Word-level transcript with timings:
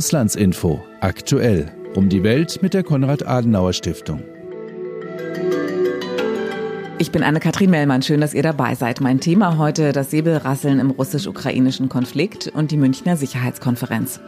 Auslandsinfo 0.00 0.82
aktuell 1.00 1.70
um 1.94 2.08
die 2.08 2.22
Welt 2.22 2.62
mit 2.62 2.72
der 2.72 2.82
Konrad-Adenauer-Stiftung. 2.82 4.22
Ich 6.96 7.12
bin 7.12 7.22
Anne-Kathrin 7.22 7.68
Mellmann. 7.68 8.00
Schön, 8.00 8.22
dass 8.22 8.32
ihr 8.32 8.42
dabei 8.42 8.74
seid. 8.74 9.02
Mein 9.02 9.20
Thema 9.20 9.58
heute 9.58 9.92
das 9.92 10.10
Säbelrasseln 10.10 10.80
im 10.80 10.90
russisch-ukrainischen 10.90 11.90
Konflikt 11.90 12.48
und 12.48 12.70
die 12.70 12.78
Münchner 12.78 13.18
Sicherheitskonferenz. 13.18 14.20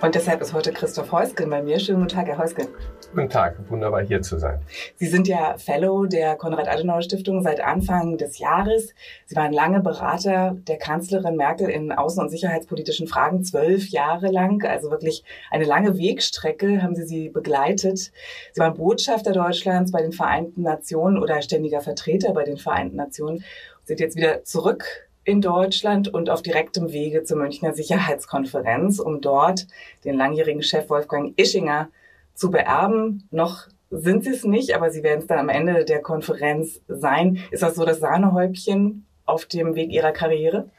Und 0.00 0.16
deshalb 0.16 0.42
ist 0.42 0.52
heute 0.52 0.72
Christoph 0.72 1.12
Heusgen 1.12 1.50
bei 1.50 1.62
mir. 1.62 1.78
Schönen 1.78 2.00
guten 2.00 2.16
Tag, 2.16 2.26
Herr 2.26 2.38
Heusgen. 2.38 2.66
Guten 3.14 3.28
Tag, 3.28 3.56
wunderbar 3.68 4.00
hier 4.00 4.22
zu 4.22 4.38
sein. 4.38 4.62
Sie 4.96 5.06
sind 5.06 5.28
ja 5.28 5.58
Fellow 5.58 6.06
der 6.06 6.34
Konrad-Adenauer-Stiftung 6.34 7.42
seit 7.42 7.60
Anfang 7.60 8.16
des 8.16 8.38
Jahres. 8.38 8.94
Sie 9.26 9.36
waren 9.36 9.52
lange 9.52 9.80
Berater 9.80 10.56
der 10.66 10.78
Kanzlerin 10.78 11.36
Merkel 11.36 11.68
in 11.68 11.92
außen- 11.92 12.20
und 12.20 12.30
sicherheitspolitischen 12.30 13.06
Fragen, 13.06 13.44
zwölf 13.44 13.88
Jahre 13.88 14.28
lang. 14.28 14.64
Also 14.64 14.90
wirklich 14.90 15.24
eine 15.50 15.66
lange 15.66 15.98
Wegstrecke 15.98 16.82
haben 16.82 16.94
Sie 16.94 17.04
sie 17.04 17.28
begleitet. 17.28 18.12
Sie 18.52 18.60
waren 18.60 18.72
Botschafter 18.72 19.32
Deutschlands 19.32 19.92
bei 19.92 20.00
den 20.00 20.12
Vereinten 20.12 20.62
Nationen 20.62 21.18
oder 21.18 21.42
ständiger 21.42 21.82
Vertreter 21.82 22.32
bei 22.32 22.44
den 22.44 22.56
Vereinten 22.56 22.96
Nationen. 22.96 23.44
Sind 23.84 24.00
jetzt 24.00 24.16
wieder 24.16 24.42
zurück 24.44 24.86
in 25.24 25.42
Deutschland 25.42 26.08
und 26.08 26.30
auf 26.30 26.40
direktem 26.40 26.92
Wege 26.92 27.24
zur 27.24 27.36
Münchner 27.36 27.74
Sicherheitskonferenz, 27.74 29.00
um 29.00 29.20
dort 29.20 29.66
den 30.02 30.16
langjährigen 30.16 30.62
Chef 30.62 30.88
Wolfgang 30.88 31.38
Ischinger 31.38 31.90
zu 32.34 32.50
beerben. 32.50 33.28
Noch 33.30 33.68
sind 33.90 34.24
sie 34.24 34.30
es 34.30 34.44
nicht, 34.44 34.74
aber 34.74 34.90
sie 34.90 35.02
werden 35.02 35.20
es 35.20 35.26
dann 35.26 35.38
am 35.38 35.48
Ende 35.48 35.84
der 35.84 36.00
Konferenz 36.00 36.80
sein. 36.88 37.38
Ist 37.50 37.62
das 37.62 37.74
so 37.74 37.84
das 37.84 38.00
Sahnehäubchen 38.00 39.06
auf 39.26 39.46
dem 39.46 39.74
Weg 39.74 39.90
ihrer 39.90 40.12
Karriere? 40.12 40.70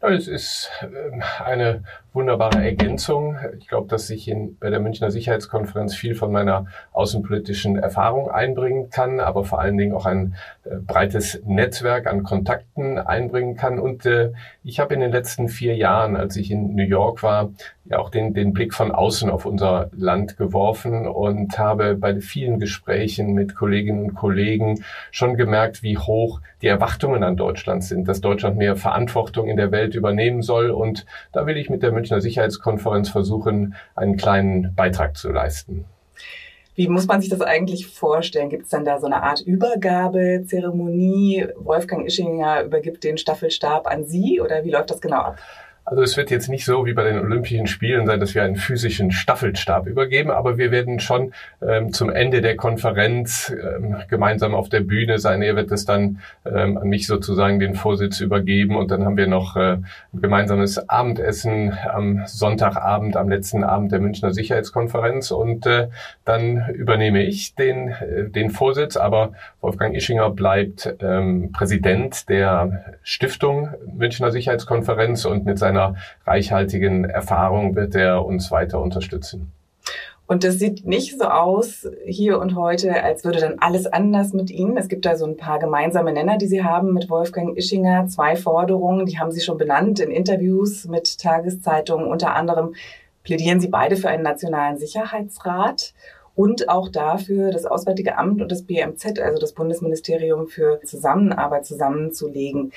Es 0.00 0.28
ist 0.28 0.70
ähm, 0.82 1.22
eine 1.44 1.84
wunderbare 2.12 2.64
Ergänzung. 2.64 3.36
Ich 3.58 3.68
glaube, 3.68 3.88
dass 3.88 4.10
ich 4.10 4.28
in, 4.28 4.56
bei 4.58 4.70
der 4.70 4.80
Münchner 4.80 5.10
Sicherheitskonferenz 5.10 5.94
viel 5.94 6.14
von 6.14 6.32
meiner 6.32 6.66
außenpolitischen 6.92 7.76
Erfahrung 7.76 8.30
einbringen 8.30 8.90
kann, 8.90 9.20
aber 9.20 9.44
vor 9.44 9.60
allen 9.60 9.76
Dingen 9.76 9.94
auch 9.94 10.06
ein 10.06 10.34
äh, 10.64 10.76
breites 10.76 11.40
Netzwerk 11.44 12.06
an 12.06 12.22
Kontakten 12.22 12.98
einbringen 12.98 13.56
kann. 13.56 13.78
Und 13.78 14.06
äh, 14.06 14.32
ich 14.62 14.80
habe 14.80 14.94
in 14.94 15.00
den 15.00 15.12
letzten 15.12 15.48
vier 15.48 15.76
Jahren, 15.76 16.16
als 16.16 16.36
ich 16.36 16.50
in 16.50 16.74
New 16.74 16.84
York 16.84 17.22
war, 17.22 17.50
ja 17.90 17.98
auch 17.98 18.10
den, 18.10 18.34
den 18.34 18.52
Blick 18.52 18.72
von 18.72 18.92
außen 18.92 19.28
auf 19.30 19.44
unser 19.44 19.90
Land 19.96 20.36
geworfen 20.36 21.08
und 21.08 21.58
habe 21.58 21.96
bei 21.96 22.20
vielen 22.20 22.60
Gesprächen 22.60 23.32
mit 23.34 23.56
Kolleginnen 23.56 24.04
und 24.04 24.14
Kollegen 24.14 24.84
schon 25.10 25.36
gemerkt, 25.36 25.82
wie 25.82 25.98
hoch 25.98 26.40
die 26.62 26.68
Erwartungen 26.68 27.24
an 27.24 27.36
Deutschland 27.36 27.82
sind, 27.82 28.06
dass 28.06 28.20
Deutschland 28.20 28.56
mehr 28.56 28.76
Verantwortung 28.76 29.48
in 29.48 29.56
der 29.56 29.72
Welt 29.72 29.94
übernehmen 29.94 30.42
soll. 30.42 30.70
Und 30.70 31.04
da 31.32 31.46
will 31.46 31.56
ich 31.56 31.68
mit 31.68 31.82
der 31.82 31.90
Münchner 32.00 32.20
Sicherheitskonferenz 32.20 33.08
versuchen, 33.10 33.76
einen 33.94 34.16
kleinen 34.16 34.74
Beitrag 34.74 35.16
zu 35.16 35.30
leisten. 35.30 35.84
Wie 36.74 36.88
muss 36.88 37.06
man 37.06 37.20
sich 37.20 37.28
das 37.28 37.42
eigentlich 37.42 37.86
vorstellen? 37.88 38.48
Gibt 38.48 38.64
es 38.64 38.70
dann 38.70 38.86
da 38.86 38.98
so 38.98 39.04
eine 39.06 39.22
Art 39.22 39.42
Übergabezeremonie? 39.42 41.48
Wolfgang 41.56 42.06
Ischinger 42.06 42.62
übergibt 42.62 43.04
den 43.04 43.18
Staffelstab 43.18 43.86
an 43.86 44.06
Sie 44.06 44.40
oder 44.40 44.64
wie 44.64 44.70
läuft 44.70 44.88
das 44.90 45.02
genau 45.02 45.18
ab? 45.18 45.38
Also 45.90 46.04
es 46.04 46.16
wird 46.16 46.30
jetzt 46.30 46.48
nicht 46.48 46.64
so 46.64 46.86
wie 46.86 46.92
bei 46.92 47.02
den 47.02 47.18
Olympischen 47.18 47.66
Spielen 47.66 48.06
sein, 48.06 48.20
dass 48.20 48.36
wir 48.36 48.44
einen 48.44 48.54
physischen 48.54 49.10
Staffelstab 49.10 49.88
übergeben, 49.88 50.30
aber 50.30 50.56
wir 50.56 50.70
werden 50.70 51.00
schon 51.00 51.32
ähm, 51.60 51.92
zum 51.92 52.10
Ende 52.10 52.40
der 52.40 52.54
Konferenz 52.54 53.52
ähm, 53.52 53.96
gemeinsam 54.08 54.54
auf 54.54 54.68
der 54.68 54.82
Bühne 54.82 55.18
sein. 55.18 55.42
Er 55.42 55.56
wird 55.56 55.72
es 55.72 55.86
dann 55.86 56.20
ähm, 56.46 56.78
an 56.78 56.86
mich 56.86 57.08
sozusagen 57.08 57.58
den 57.58 57.74
Vorsitz 57.74 58.20
übergeben 58.20 58.76
und 58.76 58.92
dann 58.92 59.04
haben 59.04 59.16
wir 59.16 59.26
noch 59.26 59.56
äh, 59.56 59.78
ein 59.78 59.88
gemeinsames 60.12 60.88
Abendessen 60.88 61.76
am 61.92 62.22
Sonntagabend, 62.24 63.16
am 63.16 63.28
letzten 63.28 63.64
Abend 63.64 63.90
der 63.90 63.98
Münchner 63.98 64.32
Sicherheitskonferenz 64.32 65.32
und 65.32 65.66
äh, 65.66 65.88
dann 66.24 66.68
übernehme 66.72 67.24
ich 67.24 67.56
den, 67.56 67.88
äh, 67.88 68.28
den 68.28 68.50
Vorsitz, 68.50 68.96
aber 68.96 69.32
Wolfgang 69.60 69.96
Ischinger 69.96 70.30
bleibt 70.30 70.94
ähm, 71.00 71.50
Präsident 71.50 72.28
der 72.28 72.84
Stiftung 73.02 73.70
Münchner 73.92 74.30
Sicherheitskonferenz 74.30 75.24
und 75.24 75.44
mit 75.44 75.58
seiner 75.58 75.79
seiner 75.80 75.96
reichhaltigen 76.26 77.04
Erfahrung 77.04 77.74
wird 77.74 77.94
er 77.94 78.24
uns 78.24 78.50
weiter 78.50 78.80
unterstützen. 78.80 79.52
Und 80.26 80.44
das 80.44 80.60
sieht 80.60 80.86
nicht 80.86 81.18
so 81.18 81.24
aus 81.24 81.88
hier 82.06 82.38
und 82.38 82.54
heute, 82.54 83.02
als 83.02 83.24
würde 83.24 83.40
dann 83.40 83.58
alles 83.58 83.86
anders 83.86 84.32
mit 84.32 84.48
Ihnen. 84.48 84.76
Es 84.76 84.86
gibt 84.86 85.04
da 85.04 85.16
so 85.16 85.26
ein 85.26 85.36
paar 85.36 85.58
gemeinsame 85.58 86.12
Nenner, 86.12 86.38
die 86.38 86.46
Sie 86.46 86.62
haben 86.62 86.92
mit 86.92 87.10
Wolfgang 87.10 87.56
Ischinger. 87.56 88.06
Zwei 88.06 88.36
Forderungen, 88.36 89.06
die 89.06 89.18
haben 89.18 89.32
Sie 89.32 89.40
schon 89.40 89.58
benannt 89.58 89.98
in 89.98 90.12
Interviews 90.12 90.86
mit 90.86 91.18
Tageszeitungen. 91.18 92.06
Unter 92.06 92.36
anderem 92.36 92.74
plädieren 93.24 93.58
Sie 93.58 93.68
beide 93.68 93.96
für 93.96 94.08
einen 94.08 94.22
nationalen 94.22 94.78
Sicherheitsrat 94.78 95.94
und 96.36 96.68
auch 96.68 96.88
dafür, 96.88 97.50
das 97.50 97.66
Auswärtige 97.66 98.16
Amt 98.16 98.40
und 98.40 98.52
das 98.52 98.62
BMZ, 98.62 99.18
also 99.18 99.40
das 99.40 99.52
Bundesministerium 99.52 100.46
für 100.46 100.80
Zusammenarbeit 100.84 101.66
zusammenzulegen. 101.66 102.70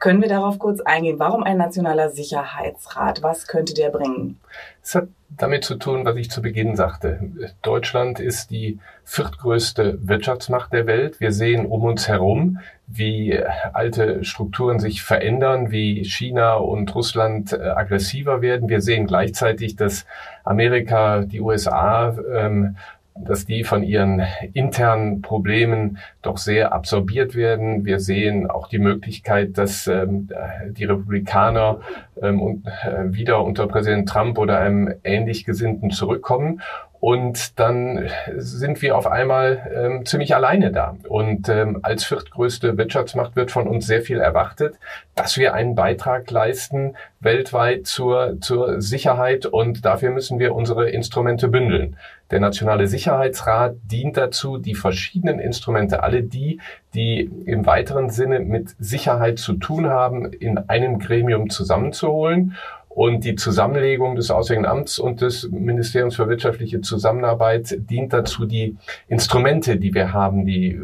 Können 0.00 0.22
wir 0.22 0.30
darauf 0.30 0.58
kurz 0.58 0.80
eingehen? 0.80 1.18
Warum 1.18 1.42
ein 1.42 1.58
nationaler 1.58 2.08
Sicherheitsrat? 2.08 3.22
Was 3.22 3.46
könnte 3.46 3.74
der 3.74 3.90
bringen? 3.90 4.40
Es 4.82 4.94
hat 4.94 5.08
damit 5.28 5.62
zu 5.62 5.76
tun, 5.76 6.06
was 6.06 6.16
ich 6.16 6.30
zu 6.30 6.40
Beginn 6.40 6.74
sagte. 6.74 7.20
Deutschland 7.60 8.18
ist 8.18 8.50
die 8.50 8.78
viertgrößte 9.04 9.98
Wirtschaftsmacht 10.00 10.72
der 10.72 10.86
Welt. 10.86 11.20
Wir 11.20 11.32
sehen 11.32 11.66
um 11.66 11.84
uns 11.84 12.08
herum, 12.08 12.60
wie 12.86 13.38
alte 13.74 14.24
Strukturen 14.24 14.80
sich 14.80 15.02
verändern, 15.02 15.70
wie 15.70 16.02
China 16.04 16.54
und 16.54 16.94
Russland 16.94 17.52
äh, 17.52 17.60
aggressiver 17.60 18.40
werden. 18.40 18.70
Wir 18.70 18.80
sehen 18.80 19.06
gleichzeitig, 19.06 19.76
dass 19.76 20.06
Amerika, 20.44 21.20
die 21.20 21.40
USA 21.40 22.16
ähm, 22.34 22.76
dass 23.14 23.46
die 23.46 23.64
von 23.64 23.82
ihren 23.82 24.22
internen 24.52 25.20
Problemen 25.22 25.98
doch 26.22 26.38
sehr 26.38 26.72
absorbiert 26.72 27.34
werden. 27.34 27.84
Wir 27.84 28.00
sehen 28.00 28.48
auch 28.48 28.68
die 28.68 28.78
Möglichkeit, 28.78 29.58
dass 29.58 29.86
ähm, 29.86 30.28
die 30.70 30.84
Republikaner 30.84 31.80
ähm, 32.22 32.62
äh, 32.82 33.12
wieder 33.12 33.42
unter 33.44 33.66
Präsident 33.66 34.08
Trump 34.08 34.38
oder 34.38 34.58
einem 34.58 34.94
ähnlich 35.04 35.44
Gesinnten 35.44 35.90
zurückkommen. 35.90 36.60
Und 37.00 37.58
dann 37.58 38.10
sind 38.36 38.82
wir 38.82 38.94
auf 38.94 39.06
einmal 39.06 39.72
ähm, 39.74 40.04
ziemlich 40.04 40.34
alleine 40.34 40.70
da. 40.70 40.98
Und 41.08 41.48
ähm, 41.48 41.80
als 41.82 42.04
viertgrößte 42.04 42.76
Wirtschaftsmacht 42.76 43.36
wird 43.36 43.50
von 43.50 43.66
uns 43.66 43.86
sehr 43.86 44.02
viel 44.02 44.18
erwartet, 44.18 44.78
dass 45.14 45.38
wir 45.38 45.54
einen 45.54 45.74
Beitrag 45.74 46.30
leisten 46.30 46.96
weltweit 47.20 47.86
zur, 47.86 48.38
zur 48.42 48.82
Sicherheit. 48.82 49.46
Und 49.46 49.86
dafür 49.86 50.10
müssen 50.10 50.38
wir 50.38 50.54
unsere 50.54 50.90
Instrumente 50.90 51.48
bündeln. 51.48 51.96
Der 52.30 52.40
Nationale 52.40 52.86
Sicherheitsrat 52.86 53.76
dient 53.84 54.18
dazu, 54.18 54.58
die 54.58 54.74
verschiedenen 54.74 55.40
Instrumente, 55.40 56.02
alle 56.02 56.22
die, 56.22 56.60
die 56.92 57.30
im 57.46 57.64
weiteren 57.64 58.10
Sinne 58.10 58.40
mit 58.40 58.74
Sicherheit 58.78 59.38
zu 59.38 59.54
tun 59.54 59.88
haben, 59.88 60.30
in 60.34 60.58
einem 60.68 60.98
Gremium 60.98 61.48
zusammenzuholen 61.48 62.56
und 63.00 63.24
die 63.24 63.34
Zusammenlegung 63.34 64.14
des 64.14 64.30
Auswärtigen 64.30 64.66
Amts 64.66 64.98
und 64.98 65.22
des 65.22 65.50
Ministeriums 65.50 66.16
für 66.16 66.28
wirtschaftliche 66.28 66.82
Zusammenarbeit 66.82 67.74
dient 67.88 68.12
dazu, 68.12 68.44
die 68.44 68.76
Instrumente, 69.08 69.78
die 69.78 69.94
wir 69.94 70.12
haben, 70.12 70.44
die 70.44 70.78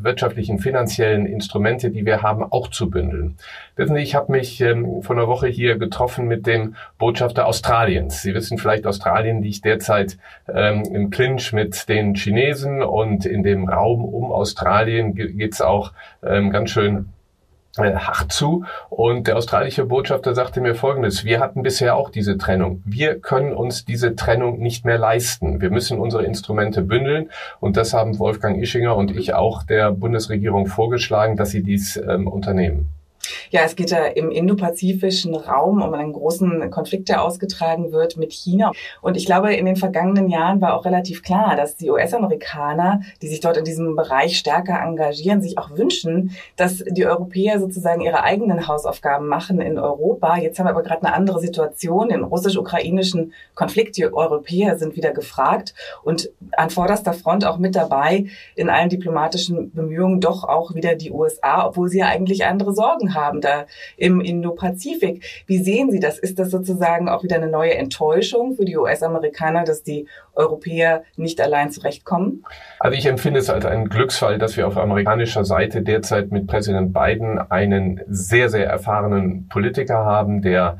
wirtschaftlichen, 0.00 0.60
finanziellen 0.60 1.26
Instrumente, 1.26 1.90
die 1.90 2.06
wir 2.06 2.22
haben, 2.22 2.44
auch 2.44 2.68
zu 2.68 2.88
bündeln. 2.88 3.34
Wissen 3.74 3.96
Sie, 3.96 4.02
ich 4.02 4.14
habe 4.14 4.30
mich 4.30 4.60
ähm, 4.60 5.02
vor 5.02 5.16
einer 5.16 5.26
Woche 5.26 5.48
hier 5.48 5.76
getroffen 5.76 6.28
mit 6.28 6.46
dem 6.46 6.76
Botschafter 6.98 7.48
Australiens. 7.48 8.22
Sie 8.22 8.32
wissen 8.32 8.58
vielleicht, 8.58 8.86
Australien 8.86 9.42
liegt 9.42 9.64
derzeit 9.64 10.18
ähm, 10.46 10.84
im 10.92 11.10
Clinch 11.10 11.52
mit 11.52 11.88
den 11.88 12.14
Chinesen 12.14 12.80
und 12.80 13.26
in 13.26 13.42
dem 13.42 13.68
Raum 13.68 14.04
um 14.04 14.30
Australien 14.30 15.16
geht's 15.16 15.60
auch 15.60 15.92
ähm, 16.22 16.50
ganz 16.50 16.70
schön 16.70 16.96
äh, 16.96 17.15
hart 17.78 18.32
zu. 18.32 18.64
Und 18.90 19.26
der 19.26 19.36
australische 19.36 19.84
Botschafter 19.84 20.34
sagte 20.34 20.60
mir 20.60 20.74
Folgendes. 20.74 21.24
Wir 21.24 21.40
hatten 21.40 21.62
bisher 21.62 21.96
auch 21.96 22.10
diese 22.10 22.38
Trennung. 22.38 22.82
Wir 22.84 23.20
können 23.20 23.52
uns 23.52 23.84
diese 23.84 24.16
Trennung 24.16 24.58
nicht 24.58 24.84
mehr 24.84 24.98
leisten. 24.98 25.60
Wir 25.60 25.70
müssen 25.70 25.98
unsere 25.98 26.24
Instrumente 26.24 26.82
bündeln. 26.82 27.30
Und 27.60 27.76
das 27.76 27.92
haben 27.92 28.18
Wolfgang 28.18 28.62
Ischinger 28.62 28.96
und 28.96 29.16
ich 29.16 29.34
auch 29.34 29.62
der 29.62 29.92
Bundesregierung 29.92 30.66
vorgeschlagen, 30.66 31.36
dass 31.36 31.50
sie 31.50 31.62
dies 31.62 31.96
ähm, 31.96 32.26
unternehmen. 32.26 32.88
Ja, 33.50 33.62
es 33.62 33.76
geht 33.76 33.90
ja 33.90 34.04
im 34.04 34.30
indopazifischen 34.30 35.34
Raum 35.34 35.82
um 35.82 35.94
einen 35.94 36.12
großen 36.12 36.70
Konflikt, 36.70 37.08
der 37.08 37.22
ausgetragen 37.22 37.92
wird 37.92 38.16
mit 38.16 38.32
China. 38.32 38.72
Und 39.02 39.16
ich 39.16 39.26
glaube, 39.26 39.54
in 39.54 39.66
den 39.66 39.76
vergangenen 39.76 40.28
Jahren 40.28 40.60
war 40.60 40.74
auch 40.74 40.84
relativ 40.84 41.22
klar, 41.22 41.56
dass 41.56 41.76
die 41.76 41.90
US-Amerikaner, 41.90 43.00
die 43.22 43.28
sich 43.28 43.40
dort 43.40 43.56
in 43.56 43.64
diesem 43.64 43.96
Bereich 43.96 44.38
stärker 44.38 44.80
engagieren, 44.80 45.42
sich 45.42 45.58
auch 45.58 45.70
wünschen, 45.70 46.32
dass 46.56 46.84
die 46.88 47.06
Europäer 47.06 47.60
sozusagen 47.60 48.00
ihre 48.00 48.22
eigenen 48.22 48.68
Hausaufgaben 48.68 49.28
machen 49.28 49.60
in 49.60 49.78
Europa. 49.78 50.36
Jetzt 50.36 50.58
haben 50.58 50.66
wir 50.66 50.70
aber 50.70 50.82
gerade 50.82 51.04
eine 51.04 51.14
andere 51.14 51.40
Situation. 51.40 52.10
Im 52.10 52.24
russisch-ukrainischen 52.24 53.32
Konflikt, 53.54 53.96
die 53.96 54.12
Europäer 54.12 54.76
sind 54.78 54.96
wieder 54.96 55.12
gefragt 55.12 55.74
und 56.02 56.30
an 56.56 56.70
vorderster 56.70 57.12
Front 57.12 57.44
auch 57.44 57.58
mit 57.58 57.76
dabei 57.76 58.26
in 58.54 58.70
allen 58.70 58.88
diplomatischen 58.88 59.72
Bemühungen 59.72 60.20
doch 60.20 60.44
auch 60.44 60.74
wieder 60.74 60.94
die 60.94 61.10
USA, 61.10 61.66
obwohl 61.66 61.88
sie 61.88 61.98
ja 61.98 62.06
eigentlich 62.06 62.44
andere 62.44 62.74
Sorgen 62.74 63.14
haben, 63.14 63.15
da 63.40 63.66
im 63.96 64.20
Indo-Pazifik. 64.20 65.24
Wie 65.46 65.58
sehen 65.58 65.90
Sie 65.90 66.00
das? 66.00 66.18
Ist 66.18 66.38
das 66.38 66.50
sozusagen 66.50 67.08
auch 67.08 67.22
wieder 67.22 67.36
eine 67.36 67.48
neue 67.48 67.74
Enttäuschung 67.74 68.54
für 68.56 68.64
die 68.64 68.76
US-Amerikaner, 68.76 69.64
dass 69.64 69.82
die 69.82 70.06
Europäer 70.34 71.02
nicht 71.16 71.40
allein 71.40 71.70
zurechtkommen? 71.70 72.44
Also 72.78 72.96
ich 72.96 73.06
empfinde 73.06 73.40
es 73.40 73.50
als 73.50 73.64
einen 73.64 73.88
Glücksfall, 73.88 74.38
dass 74.38 74.56
wir 74.56 74.66
auf 74.66 74.76
amerikanischer 74.76 75.44
Seite 75.44 75.82
derzeit 75.82 76.30
mit 76.30 76.46
Präsident 76.46 76.92
Biden 76.92 77.38
einen 77.38 78.00
sehr, 78.08 78.48
sehr 78.48 78.66
erfahrenen 78.66 79.48
Politiker 79.48 80.04
haben, 80.04 80.42
der 80.42 80.78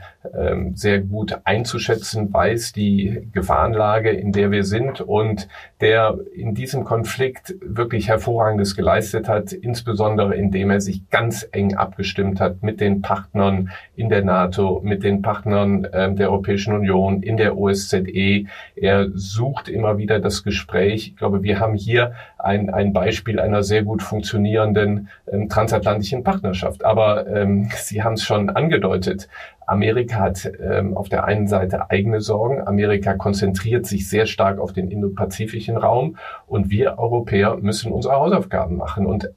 sehr 0.75 1.01
gut 1.01 1.39
einzuschätzen 1.45 2.33
weiß, 2.33 2.73
die 2.73 3.29
Gefahrenlage, 3.33 4.11
in 4.11 4.33
der 4.33 4.51
wir 4.51 4.65
sind 4.65 5.01
und 5.01 5.49
der 5.81 6.19
in 6.35 6.55
diesem 6.55 6.85
Konflikt 6.85 7.55
wirklich 7.61 8.09
hervorragendes 8.09 8.77
geleistet 8.77 9.29
hat, 9.29 9.53
insbesondere 9.53 10.35
indem 10.35 10.71
er 10.71 10.81
sich 10.81 11.09
ganz 11.11 11.47
eng 11.53 11.75
abgestimmt 11.75 12.41
hat 12.41 12.63
mit 12.63 12.81
den 12.81 13.03
Partnern 13.03 13.71
in 13.95 14.09
der 14.09 14.25
NATO, 14.25 14.81
mit 14.83 15.03
den 15.03 15.23
Partnern 15.23 15.87
ähm, 15.93 16.17
der 16.17 16.31
Europäischen 16.31 16.75
Union, 16.75 17.23
in 17.23 17.37
der 17.37 17.57
OSZE. 17.57 18.47
Er 18.75 19.09
sucht 19.15 19.69
immer 19.69 19.99
wieder 19.99 20.21
das 20.21 20.45
Gespräch. 20.45 21.09
Ich 21.09 21.17
glaube, 21.17 21.43
wir 21.43 21.61
haben 21.61 21.75
hier 21.75 22.13
ein, 22.39 22.71
ein 22.71 22.93
Beispiel 22.93 23.41
einer 23.41 23.63
sehr 23.63 23.83
gut 23.83 24.03
funktionierenden 24.03 25.09
ähm, 25.31 25.49
transatlantischen 25.49 26.25
Partnerschaft. 26.25 26.85
Aber 26.85 27.27
ähm, 27.27 27.69
Sie 27.77 28.03
haben 28.03 28.15
es 28.15 28.23
schon 28.23 28.51
angedeutet. 28.51 29.29
Amerika 29.67 30.17
hat 30.17 30.51
ähm, 30.61 30.97
auf 30.97 31.09
der 31.09 31.25
einen 31.25 31.49
Seite 31.49 31.91
eigene 31.91 32.21
Sorgen. 32.21 32.67
Amerika 32.67 33.15
konzentriert 33.15 33.87
sich 33.87 34.09
sehr 34.09 34.27
stark 34.27 34.59
auf 34.59 34.73
den 34.73 34.91
indopazifischen 34.91 35.77
Raum 35.77 36.17
und 36.47 36.71
wir 36.71 36.99
Europäer 36.99 37.57
müssen 37.57 37.93
unsere 37.93 38.15
Hausaufgaben 38.15 38.77
machen. 38.77 39.07
Und 39.07 39.31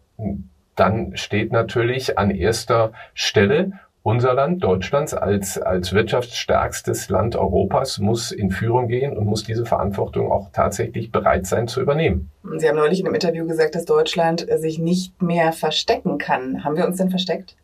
dann 0.75 1.17
steht 1.17 1.51
natürlich 1.51 2.17
an 2.17 2.31
erster 2.31 2.91
Stelle 3.13 3.73
unser 4.01 4.33
Land, 4.33 4.63
Deutschlands, 4.63 5.13
als, 5.13 5.57
als 5.61 5.91
wirtschaftsstärkstes 5.93 7.09
Land 7.09 7.35
Europas, 7.35 7.99
muss 7.99 8.31
in 8.31 8.49
Führung 8.49 8.87
gehen 8.87 9.17
und 9.17 9.25
muss 9.25 9.43
diese 9.43 9.65
Verantwortung 9.65 10.31
auch 10.31 10.49
tatsächlich 10.53 11.11
bereit 11.11 11.45
sein 11.45 11.67
zu 11.67 11.81
übernehmen. 11.81 12.31
Sie 12.57 12.67
haben 12.67 12.77
neulich 12.77 13.01
in 13.01 13.05
einem 13.05 13.15
Interview 13.15 13.45
gesagt, 13.45 13.75
dass 13.75 13.85
Deutschland 13.85 14.47
sich 14.57 14.79
nicht 14.79 15.21
mehr 15.21 15.51
verstecken 15.51 16.17
kann. 16.17 16.63
Haben 16.63 16.77
wir 16.77 16.87
uns 16.87 16.97
denn 16.97 17.09
versteckt? 17.09 17.55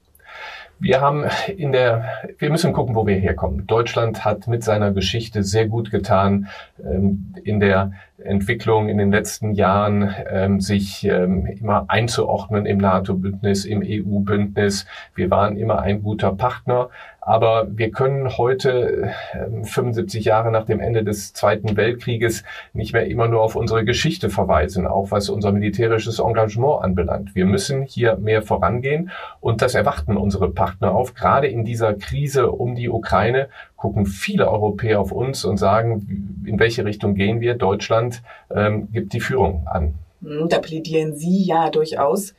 Wir 0.79 0.99
haben 0.99 1.25
in 1.55 1.71
der, 1.71 2.05
wir 2.37 2.49
müssen 2.49 2.73
gucken, 2.73 2.95
wo 2.95 3.07
wir 3.07 3.15
herkommen. 3.15 3.65
Deutschland 3.65 4.25
hat 4.25 4.47
mit 4.47 4.63
seiner 4.63 4.91
Geschichte 4.91 5.43
sehr 5.43 5.67
gut 5.67 5.89
getan, 5.89 6.47
ähm, 6.83 7.33
in 7.43 7.59
der 7.59 7.93
Entwicklung 8.17 8.89
in 8.89 8.97
den 8.97 9.11
letzten 9.11 9.53
Jahren, 9.53 10.13
ähm, 10.29 10.59
sich 10.59 11.05
ähm, 11.05 11.45
immer 11.45 11.85
einzuordnen 11.87 12.65
im 12.65 12.77
NATO-Bündnis, 12.77 13.65
im 13.65 13.83
EU-Bündnis. 13.85 14.85
Wir 15.15 15.29
waren 15.29 15.57
immer 15.57 15.79
ein 15.79 16.01
guter 16.01 16.33
Partner. 16.33 16.89
Aber 17.25 17.67
wir 17.75 17.89
können 17.89 18.37
heute, 18.37 19.09
75 19.63 20.25
ähm, 20.25 20.29
Jahre 20.29 20.51
nach 20.51 20.65
dem 20.65 20.79
Ende 20.79 21.03
des 21.03 21.33
Zweiten 21.33 21.75
Weltkrieges, 21.75 22.43
nicht 22.73 22.93
mehr 22.93 23.07
immer 23.07 23.27
nur 23.27 23.41
auf 23.41 23.55
unsere 23.55 23.83
Geschichte 23.83 24.29
verweisen, 24.29 24.85
auch 24.85 25.09
was 25.09 25.29
unser 25.29 25.51
militärisches 25.51 26.19
Engagement 26.19 26.83
anbelangt. 26.83 27.33
Wir 27.33 27.45
müssen 27.47 27.81
hier 27.81 28.17
mehr 28.17 28.43
vorangehen 28.43 29.09
und 29.41 29.63
das 29.63 29.73
erwarten 29.73 30.17
unsere 30.17 30.51
Partner 30.51 30.93
auf. 30.93 31.15
Gerade 31.15 31.47
in 31.47 31.65
dieser 31.65 31.95
Krise 31.95 32.51
um 32.51 32.75
die 32.75 32.89
Ukraine 32.89 33.49
gucken 33.75 34.05
viele 34.05 34.47
Europäer 34.47 35.01
auf 35.01 35.11
uns 35.11 35.45
und 35.45 35.57
sagen, 35.57 36.43
in 36.45 36.59
welche 36.59 36.85
Richtung 36.85 37.15
gehen 37.15 37.41
wir? 37.41 37.55
Deutschland 37.55 38.21
ähm, 38.53 38.91
gibt 38.91 39.13
die 39.13 39.19
Führung 39.19 39.65
an. 39.65 39.95
Da 40.21 40.59
plädieren 40.59 41.15
Sie 41.15 41.43
ja 41.43 41.69
durchaus 41.69 42.33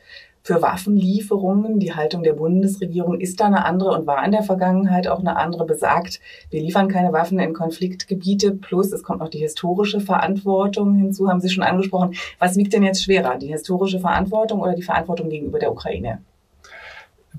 für 0.47 0.61
Waffenlieferungen. 0.61 1.77
Die 1.77 1.93
Haltung 1.93 2.23
der 2.23 2.31
Bundesregierung 2.31 3.19
ist 3.19 3.41
da 3.41 3.47
eine 3.47 3.65
andere 3.65 3.91
und 3.91 4.07
war 4.07 4.23
in 4.23 4.31
der 4.31 4.43
Vergangenheit 4.43 5.09
auch 5.09 5.19
eine 5.19 5.35
andere 5.35 5.65
besagt. 5.65 6.21
Wir 6.49 6.61
liefern 6.61 6.87
keine 6.87 7.11
Waffen 7.11 7.37
in 7.37 7.53
Konfliktgebiete. 7.53 8.53
Plus 8.53 8.93
es 8.93 9.03
kommt 9.03 9.19
noch 9.19 9.27
die 9.27 9.39
historische 9.39 9.99
Verantwortung 9.99 10.95
hinzu, 10.95 11.29
haben 11.29 11.41
Sie 11.41 11.49
schon 11.49 11.65
angesprochen. 11.65 12.15
Was 12.39 12.55
wiegt 12.55 12.71
denn 12.71 12.83
jetzt 12.83 13.03
schwerer, 13.03 13.37
die 13.37 13.47
historische 13.47 13.99
Verantwortung 13.99 14.61
oder 14.61 14.73
die 14.73 14.83
Verantwortung 14.83 15.27
gegenüber 15.29 15.59
der 15.59 15.69
Ukraine? 15.69 16.21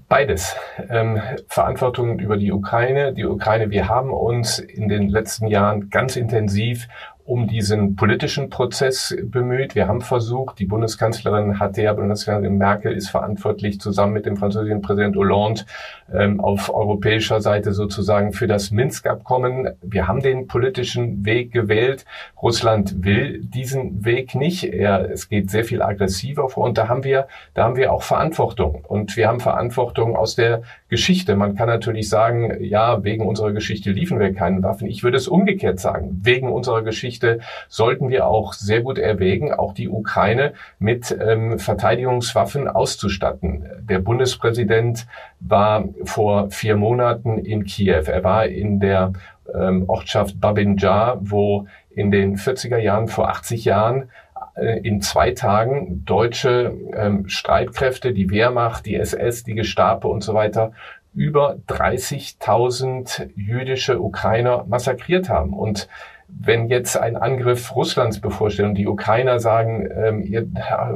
Beides. 0.09 0.55
Ähm, 0.91 1.21
Verantwortung 1.49 2.19
über 2.19 2.37
die 2.37 2.53
Ukraine. 2.53 3.15
Die 3.15 3.25
Ukraine, 3.25 3.71
wir 3.71 3.89
haben 3.89 4.13
uns 4.13 4.59
in 4.59 4.89
den 4.89 5.09
letzten 5.09 5.47
Jahren 5.47 5.89
ganz 5.89 6.17
intensiv 6.17 6.89
um 7.29 7.47
diesen 7.47 7.95
politischen 7.95 8.49
Prozess 8.49 9.15
bemüht. 9.23 9.75
Wir 9.75 9.87
haben 9.87 10.01
versucht, 10.01 10.59
die 10.59 10.65
Bundeskanzlerin 10.65 11.61
hat 11.61 11.77
ja, 11.77 11.93
Bundeskanzlerin 11.93 12.57
Merkel 12.57 12.93
ist 12.95 13.11
verantwortlich 13.11 13.81
zusammen 13.81 14.15
mit 14.15 14.25
dem 14.25 14.39
französischen 14.39 14.81
Präsident 14.81 15.15
Hollande 15.15 15.65
ähm, 16.11 16.41
auf 16.41 16.73
europäischer 16.73 17.43
Seite 17.43 17.75
sozusagen 17.75 18.33
für 18.33 18.47
das 18.47 18.71
Minsk-Abkommen. 18.71 19.69
Wir 19.83 20.09
haben 20.09 20.23
den 20.23 20.47
politischen 20.47 21.27
Weg 21.27 21.53
gewählt. 21.53 22.07
Russland 22.41 23.05
will 23.05 23.41
diesen 23.43 24.07
Weg 24.07 24.35
nicht. 24.35 24.65
Er, 24.65 25.11
es 25.11 25.29
geht 25.29 25.51
sehr 25.51 25.65
viel 25.65 25.83
aggressiver 25.83 26.49
vor 26.49 26.65
und 26.65 26.79
da 26.79 26.89
haben 26.89 27.05
wir, 27.05 27.29
da 27.53 27.65
haben 27.65 27.77
wir 27.77 27.93
auch 27.93 28.05
Verantwortung 28.05 28.87
und 28.89 29.19
wir 29.19 29.29
haben 29.29 29.41
Verantwortung 29.41 30.17
aus 30.17 30.35
der 30.35 30.63
Geschichte. 30.89 31.37
Man 31.37 31.55
kann 31.55 31.69
natürlich 31.69 32.09
sagen, 32.09 32.63
ja, 32.63 33.05
wegen 33.05 33.27
unserer 33.27 33.53
Geschichte 33.53 33.91
liefen 33.91 34.19
wir 34.19 34.33
keine 34.33 34.63
Waffen. 34.63 34.89
Ich 34.89 35.03
würde 35.03 35.19
es 35.19 35.29
umgekehrt 35.29 35.81
sagen. 35.81 36.19
Wegen 36.23 36.51
unserer 36.51 36.83
Geschichte 36.83 37.41
sollten 37.69 38.09
wir 38.09 38.27
auch 38.27 38.55
sehr 38.55 38.81
gut 38.81 38.99
erwägen, 38.99 39.53
auch 39.53 39.75
die 39.75 39.89
Ukraine 39.89 40.55
mit 40.79 41.17
ähm, 41.21 41.59
Verteidigungswaffen 41.59 42.69
auszustatten. 42.69 43.65
Der 43.83 43.99
Bundespräsident 43.99 45.07
war 45.41 45.85
vor 46.05 46.51
vier 46.51 46.77
Monaten 46.77 47.39
in 47.39 47.65
Kiew. 47.65 48.05
Er 48.07 48.25
war 48.25 48.47
in 48.47 48.81
der 48.81 49.13
ähm, 49.55 49.85
Ortschaft 49.89 50.41
Babinjar, 50.41 51.19
wo 51.21 51.67
in 51.91 52.11
den 52.11 52.37
40er 52.37 52.79
Jahren, 52.79 53.09
vor 53.09 53.29
80 53.29 53.65
Jahren, 53.65 54.11
äh, 54.59 54.81
in 54.81 55.01
zwei 55.03 55.33
Tagen 55.33 56.05
deutsche 56.05 56.75
ähm, 56.95 57.29
Streitkräfte, 57.29 58.13
die 58.13 58.31
Wehrmacht, 58.31 58.87
die 58.87 58.97
SS, 58.97 59.45
die 59.45 59.55
Gestapo 59.55 60.09
und 60.09 60.23
so 60.23 60.35
weiter, 60.35 60.73
über 61.15 61.59
30.000 61.69 63.31
jüdische 63.35 64.01
Ukrainer 64.01 64.65
massakriert 64.69 65.29
haben. 65.29 65.53
Und 65.53 65.89
wenn 66.29 66.69
jetzt 66.69 66.97
ein 66.97 67.17
Angriff 67.17 67.75
Russlands 67.75 68.21
bevorsteht 68.21 68.67
und 68.67 68.75
die 68.75 68.87
Ukrainer 68.87 69.41
sagen 69.41 69.89
ähm, 69.95 70.23
ihr, 70.23 70.47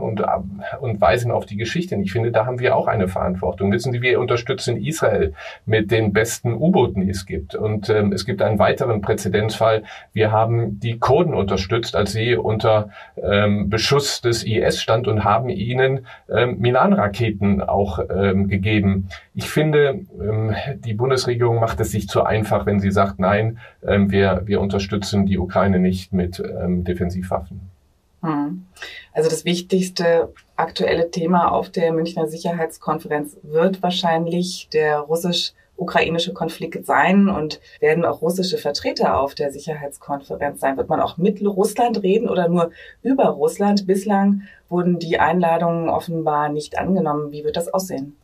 und, 0.00 0.23
und 0.81 1.00
weisen 1.00 1.31
auf 1.31 1.46
die 1.46 1.56
Geschichte, 1.56 1.96
ich 1.96 2.12
finde, 2.12 2.32
da 2.32 2.46
haben 2.46 2.61
wir 2.61 2.76
auch 2.76 2.87
eine 2.87 3.08
Verantwortung. 3.08 3.73
Wissen 3.73 3.93
Sie, 3.93 4.02
wir 4.02 4.20
unterstützen 4.20 4.76
Israel 4.76 5.32
mit 5.64 5.90
den 5.90 6.12
besten 6.12 6.52
U-Booten, 6.52 7.00
die 7.00 7.11
es 7.11 7.25
gibt. 7.26 7.54
Und 7.54 7.88
ähm, 7.88 8.12
es 8.12 8.26
gibt 8.26 8.42
einen 8.42 8.59
weiteren 8.59 9.00
Präzedenzfall. 9.00 9.85
Wir 10.12 10.33
haben 10.33 10.78
die 10.80 10.99
Kurden 10.99 11.35
unterstützt, 11.35 11.97
als 11.97 12.12
sie 12.12 12.37
unter 12.37 12.90
ähm, 13.16 13.71
Beschuss 13.71 14.21
des 14.21 14.45
IS 14.45 14.80
stand 14.83 15.09
und 15.09 15.25
haben 15.25 15.49
ihnen 15.49 16.06
ähm, 16.30 16.59
Milan-Raketen 16.59 17.62
auch 17.62 18.00
ähm, 18.14 18.49
gegeben. 18.49 19.09
Ich 19.35 19.49
finde, 19.49 20.00
ähm, 20.21 20.54
die 20.85 20.95
Bundesregierung 20.95 21.59
macht 21.59 21.80
es 21.80 21.90
sich 21.90 22.06
zu 22.06 22.23
einfach, 22.23 22.66
wenn 22.66 22.80
sie 22.80 22.90
sagt, 22.90 23.18
nein, 23.18 23.59
ähm, 23.87 24.11
wir, 24.11 24.42
wir 24.45 24.61
unterstützen 24.61 25.22
die 25.26 25.38
Ukraine 25.38 25.79
nicht 25.79 26.12
mit 26.12 26.41
ähm, 26.41 26.85
Defensivwaffen. 26.85 27.73
Hm. 28.23 28.67
Also 29.12 29.29
das 29.29 29.45
wichtigste 29.45 30.33
aktuelle 30.57 31.11
Thema 31.11 31.50
auf 31.50 31.71
der 31.71 31.93
Münchner 31.93 32.29
Sicherheitskonferenz 32.29 33.37
wird 33.43 33.83
wahrscheinlich 33.83 34.69
der 34.73 35.00
russisch-ukrainische 35.00 36.33
Konflikt 36.33 36.87
sein 36.87 37.29
und 37.29 37.61
werden 37.81 38.05
auch 38.05 38.23
russische 38.23 38.59
Vertreter 38.59 39.19
auf 39.19 39.35
der 39.35 39.50
Sicherheitskonferenz 39.50 40.61
sein. 40.61 40.76
Wird 40.76 40.88
man 40.88 41.00
auch 41.00 41.17
mit 41.17 41.43
Russland 41.43 42.02
reden 42.05 42.29
oder 42.29 42.49
nur 42.49 42.71
über 43.02 43.25
Russland? 43.25 43.88
Bislang 43.88 44.43
wurden 44.69 45.00
die 45.00 45.19
Einladungen 45.19 45.88
offenbar 45.88 46.49
nicht 46.49 46.79
angenommen. 46.79 47.33
Wie 47.33 47.43
wird 47.43 47.57
das 47.57 47.75
aussehen? 47.75 48.17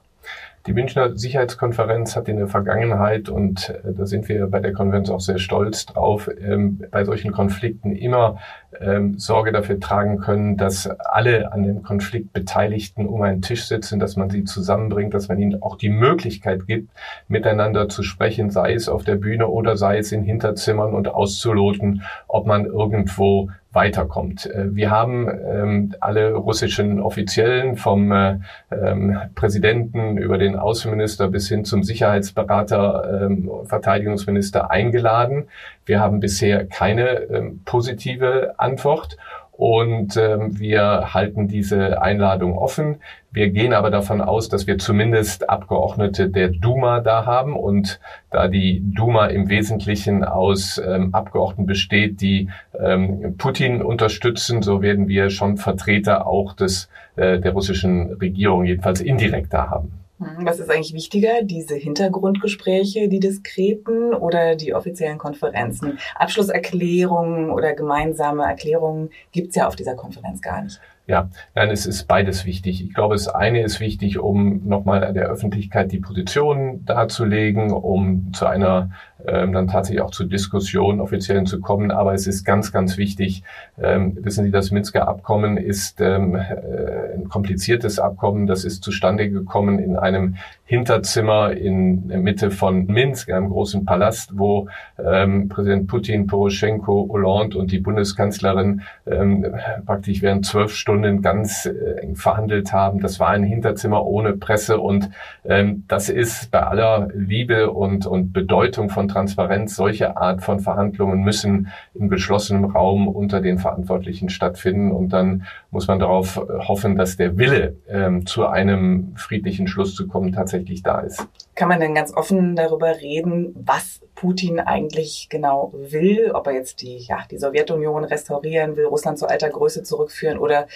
Die 0.69 0.75
Münchner 0.75 1.17
Sicherheitskonferenz 1.17 2.15
hat 2.15 2.29
in 2.29 2.37
der 2.37 2.47
Vergangenheit, 2.47 3.31
und 3.31 3.71
äh, 3.71 3.95
da 3.97 4.05
sind 4.05 4.29
wir 4.29 4.49
bei 4.49 4.61
der 4.61 4.75
Konferenz 4.75 5.09
auch 5.09 5.19
sehr 5.21 5.39
stolz 5.39 5.87
drauf, 5.87 6.29
ähm, 6.39 6.85
bei 6.91 7.07
solchen 7.07 7.33
Konflikten 7.33 7.97
immer 7.97 8.37
ähm, 8.79 9.19
Sorge 9.19 9.51
dafür 9.51 9.81
tragen 9.81 10.19
können, 10.19 10.59
dass 10.59 10.87
alle 10.87 11.53
an 11.53 11.63
dem 11.63 11.83
Konflikt 11.83 12.35
Beteiligten 12.35 13.07
um 13.07 13.23
einen 13.23 13.41
Tisch 13.41 13.65
sitzen, 13.67 13.99
dass 13.99 14.17
man 14.17 14.29
sie 14.29 14.45
zusammenbringt, 14.45 15.15
dass 15.15 15.29
man 15.29 15.39
ihnen 15.39 15.63
auch 15.63 15.79
die 15.79 15.89
Möglichkeit 15.89 16.67
gibt, 16.67 16.91
miteinander 17.29 17.89
zu 17.89 18.03
sprechen, 18.03 18.51
sei 18.51 18.75
es 18.75 18.91
auf 18.91 19.05
der 19.05 19.17
Bühne 19.17 19.49
oder 19.49 19.79
sei 19.79 19.97
es 19.97 20.13
in 20.13 20.23
Hinterzimmern 20.23 20.93
und 20.93 21.09
auszuloten, 21.09 22.03
ob 22.27 22.47
man 22.47 22.67
irgendwo 22.67 23.49
weiterkommt. 23.79 24.47
Äh, 24.47 24.75
wir 24.75 24.91
haben 24.91 25.29
ähm, 25.29 25.95
alle 26.01 26.35
russischen 26.35 27.01
Offiziellen 27.01 27.77
vom 27.77 28.11
äh, 28.11 28.39
ähm, 28.73 29.17
Präsidenten 29.37 30.19
über 30.19 30.37
den 30.37 30.57
Außenminister 30.57 31.29
bis 31.29 31.49
hin 31.49 31.65
zum 31.65 31.85
Sicherheitsberater, 31.85 33.23
ähm, 33.23 33.49
Verteidigungsminister 33.67 34.73
eingeladen. 34.73 35.45
Wir 35.87 36.01
haben 36.01 36.19
bisher 36.19 36.67
keine 36.67 37.09
ähm, 37.31 37.61
positive 37.65 38.55
Antwort. 38.59 39.17
Und 39.59 40.17
ähm, 40.17 40.61
wir 40.61 41.13
halten 41.15 41.49
diese 41.49 42.01
Einladung 42.01 42.57
offen. 42.57 43.01
Wir 43.33 43.51
gehen 43.51 43.73
aber 43.73 43.91
davon 43.91 44.21
aus, 44.21 44.49
dass 44.49 44.69
wir 44.69 44.79
zumindest 44.79 45.51
Abgeordnete 45.51 46.31
der 46.31 46.51
Duma 46.51 47.01
da 47.01 47.27
haben 47.27 47.57
und 47.57 47.99
da 48.31 48.47
die 48.47 48.81
Duma 48.85 49.27
im 49.27 49.49
Wesentlichen 49.49 50.23
aus 50.23 50.79
ähm, 50.79 51.13
Abgeordneten 51.13 51.67
besteht, 51.67 52.21
die 52.21 52.51
ähm, 52.79 53.35
Putin 53.37 53.83
unterstützen, 53.83 54.63
so 54.63 54.81
werden 54.81 55.09
wir 55.09 55.29
schon 55.29 55.57
Vertreter 55.57 56.29
auch 56.29 56.53
des 56.53 56.89
äh, 57.17 57.41
der 57.41 57.51
russischen 57.51 58.13
Regierung 58.13 58.65
jedenfalls 58.65 59.01
indirekt 59.01 59.53
da 59.53 59.71
haben. 59.71 59.91
Hm, 60.19 60.45
was 60.45 60.59
ist 60.59 60.71
eigentlich 60.71 60.95
wichtiger, 60.95 61.43
diese 61.43 61.77
Hintergrundgespräche, 61.77 63.09
die 63.09 63.21
diskreten 63.21 64.15
oder 64.15 64.57
die 64.57 64.75
offiziellen 64.75 65.19
Konferenzen? 65.19 65.99
Abschlusserklärungen 66.17 67.51
oder 67.51 67.75
gemeinsame 67.75 68.45
Erklärungen 68.45 69.11
gibt's 69.33 69.57
ja 69.57 69.69
auf 69.69 69.77
dieser 69.77 69.95
Konferenz 69.95 70.43
gar 70.43 70.63
nicht. 70.63 70.81
Ja, 71.09 71.31
nein, 71.55 71.71
es 71.71 71.87
ist 71.87 72.07
beides 72.07 72.45
wichtig. 72.45 72.85
Ich 72.85 72.93
glaube, 72.93 73.15
das 73.15 73.29
eine 73.29 73.63
ist 73.63 73.81
wichtig, 73.81 74.19
um 74.19 74.69
nochmal 74.69 75.15
der 75.15 75.29
Öffentlichkeit 75.29 75.91
die 75.91 76.01
Position 76.01 76.85
darzulegen, 76.85 77.73
um 77.73 78.35
zu 78.35 78.45
einer 78.45 78.91
ähm, 79.27 79.53
dann 79.53 79.69
tatsächlich 79.69 80.03
auch 80.03 80.11
zu 80.11 80.25
Diskussionen 80.25 81.01
offiziellen 81.01 81.47
zu 81.47 81.61
kommen. 81.61 81.91
Aber 81.91 82.15
es 82.15 82.27
ist 82.27 82.45
ganz, 82.45 82.73
ganz 82.73 82.97
wichtig, 82.97 83.43
ähm, 83.81 84.17
wissen 84.21 84.45
Sie, 84.45 84.51
das 84.51 84.71
Minsker 84.71 85.09
Abkommen 85.09 85.57
ist 85.57 86.01
ähm, 86.01 86.35
äh, 86.35 87.15
ein 87.15 87.29
kompliziertes 87.29 87.99
Abkommen. 87.99 88.47
Das 88.47 88.65
ist 88.65 88.83
zustande 88.85 89.29
gekommen 89.31 89.79
in 89.79 89.97
einem 89.97 90.37
Hinterzimmer 90.69 91.53
in 91.53 92.09
der 92.09 92.19
Mitte 92.19 92.51
von 92.51 92.85
Minsk, 92.85 93.31
einem 93.31 93.49
großen 93.49 93.87
Palast, 93.87 94.33
wo 94.37 94.69
ähm, 95.03 95.49
Präsident 95.49 95.87
Putin, 95.87 96.27
Poroschenko, 96.27 97.09
Hollande 97.11 97.57
und 97.57 97.73
die 97.73 97.79
Bundeskanzlerin 97.79 98.83
ähm, 99.07 99.47
praktisch 99.87 100.21
während 100.21 100.45
zwölf 100.45 100.75
Stunden 100.75 101.23
ganz 101.23 101.65
äh, 101.65 102.15
verhandelt 102.15 102.75
haben. 102.75 103.01
Das 103.01 103.19
war 103.19 103.31
ein 103.31 103.45
Hinterzimmer 103.45 104.05
ohne 104.05 104.35
Presse 104.35 104.79
und 104.79 105.09
ähm, 105.47 105.85
das 105.89 106.11
ist 106.11 106.51
bei 106.51 106.63
aller 106.63 107.09
Liebe 107.15 107.71
und, 107.71 108.05
und 108.05 108.35
Bedeutung 108.35 108.91
von 108.91 109.09
Transparenz. 109.09 109.75
Solche 109.75 110.19
Art 110.19 110.43
von 110.43 110.61
Verhandlungen 110.61 111.23
müssen 111.23 111.69
in 111.95 112.11
geschlossenem 112.11 112.67
Raum 112.67 113.09
unter 113.09 113.41
den 113.41 113.57
Verantwortlichen 113.57 114.29
stattfinden 114.29 114.93
und 114.93 115.15
dann 115.15 115.45
muss 115.71 115.89
man 115.89 115.99
darauf 115.99 116.37
hoffen, 116.37 116.97
dass 116.97 117.17
der 117.17 117.39
Wille 117.39 117.77
ähm, 117.89 118.27
zu 118.27 118.47
einem 118.47 119.15
friedlichen 119.17 119.67
Schluss 119.67 119.95
zu 119.95 120.07
kommen 120.07 120.33
tatsächlich 120.33 120.58
tatsächlich 120.59 120.83
da 120.83 121.01
ist. 121.01 121.27
Kann 121.55 121.69
man 121.69 121.81
denn 121.81 121.95
ganz 121.95 122.15
offen 122.15 122.57
darüber 122.57 122.97
reden, 123.01 123.55
was 123.55 124.01
Putin 124.15 124.61
eigentlich 124.61 125.29
genau 125.31 125.73
will? 125.75 126.31
Ob 126.33 126.47
er 126.47 126.55
jetzt 126.55 126.83
die, 126.83 126.99
ja, 126.99 127.21
die 127.31 127.39
Sowjetunion 127.39 128.05
restaurieren 128.05 128.77
will, 128.77 128.87
Russland 128.87 129.19
zu 129.19 129.27
alter 129.27 129.51
Größe 129.51 129.83
zurückführen 129.83 130.39
oder 130.39 130.67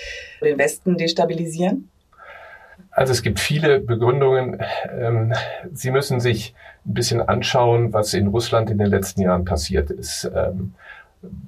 den 0.41 0.59
Westen 0.59 0.97
destabilisieren? 0.97 1.89
Also 2.91 3.13
es 3.13 3.23
gibt 3.23 3.41
viele 3.41 3.81
Begründungen. 3.81 4.63
Ähm, 4.91 5.33
Sie 5.73 5.91
müssen 5.91 6.21
sich 6.21 6.55
ein 6.85 6.95
bisschen 6.95 7.23
anschauen, 7.23 7.93
was 7.93 8.13
in 8.13 8.27
Russland 8.27 8.71
in 8.71 8.79
den 8.79 8.89
letzten 8.89 9.23
Jahren 9.23 9.45
passiert 9.45 9.91
ist. 9.91 10.31